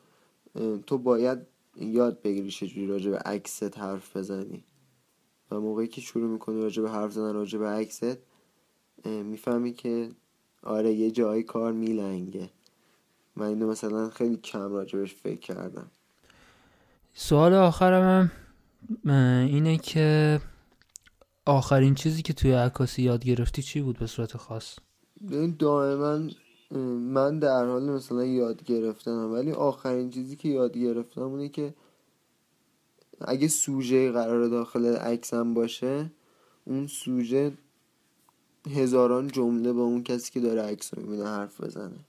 [0.87, 1.39] تو باید
[1.77, 4.65] یاد بگیری چجوری راجع به عکست حرف بزنی.
[5.51, 8.19] و موقعی که شروع می‌کنی راجع به حرف زدن راجع به عکست
[9.05, 10.11] می‌فهمی که
[10.63, 12.51] آره یه جایی کار میلنگه.
[13.37, 15.91] من اینو مثلا خیلی کم راجبش فکر کردم.
[17.15, 18.33] سوال آخرم
[19.05, 20.41] اینه که
[21.47, 24.79] آخرین چیزی که توی عکاسی یاد گرفتی چی بود به صورت خاص؟
[25.59, 26.29] دائما
[27.01, 31.75] من در حال مثلا یاد گرفتنم ولی آخرین چیزی که یاد گرفتم اونه که
[33.21, 36.11] اگه سوژه قرار داخل عکسم باشه
[36.65, 37.53] اون سوژه
[38.69, 42.05] هزاران جمله با اون کسی که داره عکس رو می‌بینه حرف بزنه.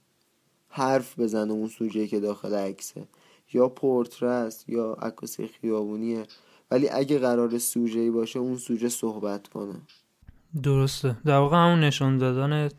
[0.69, 3.07] حرف بزنه اون سوژه که داخل عکسه.
[3.53, 6.25] یا پورتره است یا عکاسی خیابونیه.
[6.71, 9.81] ولی اگه قرار سوژه باشه اون سوژه صحبت کنه.
[10.63, 11.17] درسته.
[11.25, 12.69] در واقع همون نشان دادن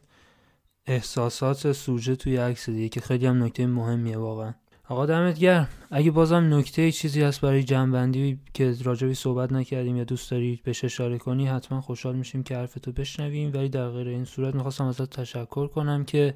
[0.87, 4.55] احساسات سوژه توی عکس دیگه که خیلی هم نکته مهمیه واقعا.
[4.93, 5.69] آقا دمت گرم.
[5.91, 10.85] اگه بازم نکته چیزی هست برای جنبندی که راجبی صحبت نکردیم یا دوست داری بهش
[10.85, 13.53] اشاره کنی حتما خوشحال میشیم که حرفتو بشنویم.
[13.55, 16.35] ولی در غیر این صورت می‌خواستم ازت تشکر کنم که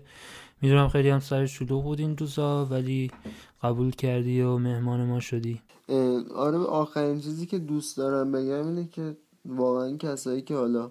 [0.63, 3.11] می‌دونم خیلی هم سر شلوغ بود این روزا ولی
[3.63, 5.61] قبول کردی و مهمان ما شدی.
[6.35, 10.91] آره آخرین چیزی که دوست دارم بگم اینه که واقعا کسایی که حالا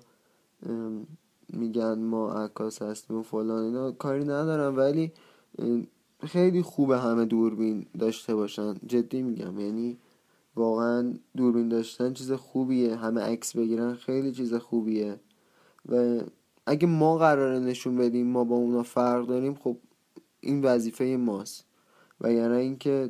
[1.49, 4.77] میگن ما عکاس هستیم و فلان اینا کاری ندارم.
[4.77, 5.11] ولی
[6.25, 8.75] خیلی خوبه همه دوربین داشته باشن.
[8.87, 9.97] جدی میگم یعنی
[10.55, 12.95] واقعا دوربین داشتن چیز خوبیه.
[12.95, 15.19] همه عکس بگیرن خیلی چیز خوبیه.
[15.89, 16.21] و
[16.65, 19.77] اگه ما قراره نشون بدیم ما با اونا فرق داریم خب
[20.39, 21.65] این وظیفه ماست.
[22.21, 23.09] و یعنی اینکه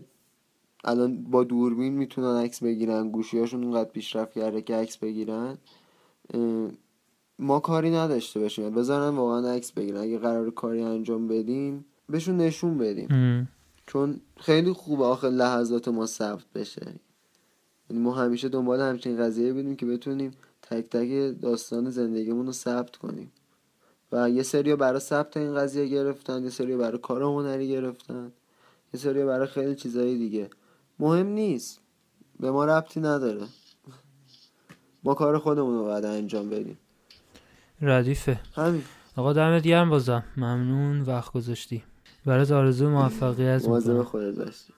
[0.84, 5.57] الان با دوربین می‌تونن عکس بگیرن گوشیاشون اونقدر پیشرفت کرده که عکس بگیرن
[7.39, 8.70] ما کاری نداشته باشیم.
[8.70, 9.97] بذارن واقعا عکس بگیرن.
[9.97, 13.49] اگه قرار کاری انجام بدیم بهشون نشون بدیم.
[13.87, 16.93] چون خیلی خوبه آخر لحظات ما ثبت بشه.
[17.89, 20.31] یعنی ما همیشه دنبال همچین قضیه بودیم که بتونیم
[20.61, 23.31] تک تک داستان زندگیمون رو ثبت کنیم.
[24.11, 28.31] و یه سری برای ثبت این قضیه گرفتن یه سری برای کار هنری گرفتن
[28.93, 30.49] یه سری برای خیلی چیزهای دیگه.
[30.99, 31.79] مهم نیست.
[32.39, 33.47] به ما ربطی نداره.
[35.03, 36.77] ما کار خودمون رو باید انجام بدیم.
[37.81, 38.39] ردیفه.
[38.55, 38.83] همین.
[39.15, 40.23] آقا دمت گرم بازم.
[40.37, 41.83] ممنون وقت گذاشتی.
[42.26, 44.73] برای آرزو موفقیت مواظب خودت باشی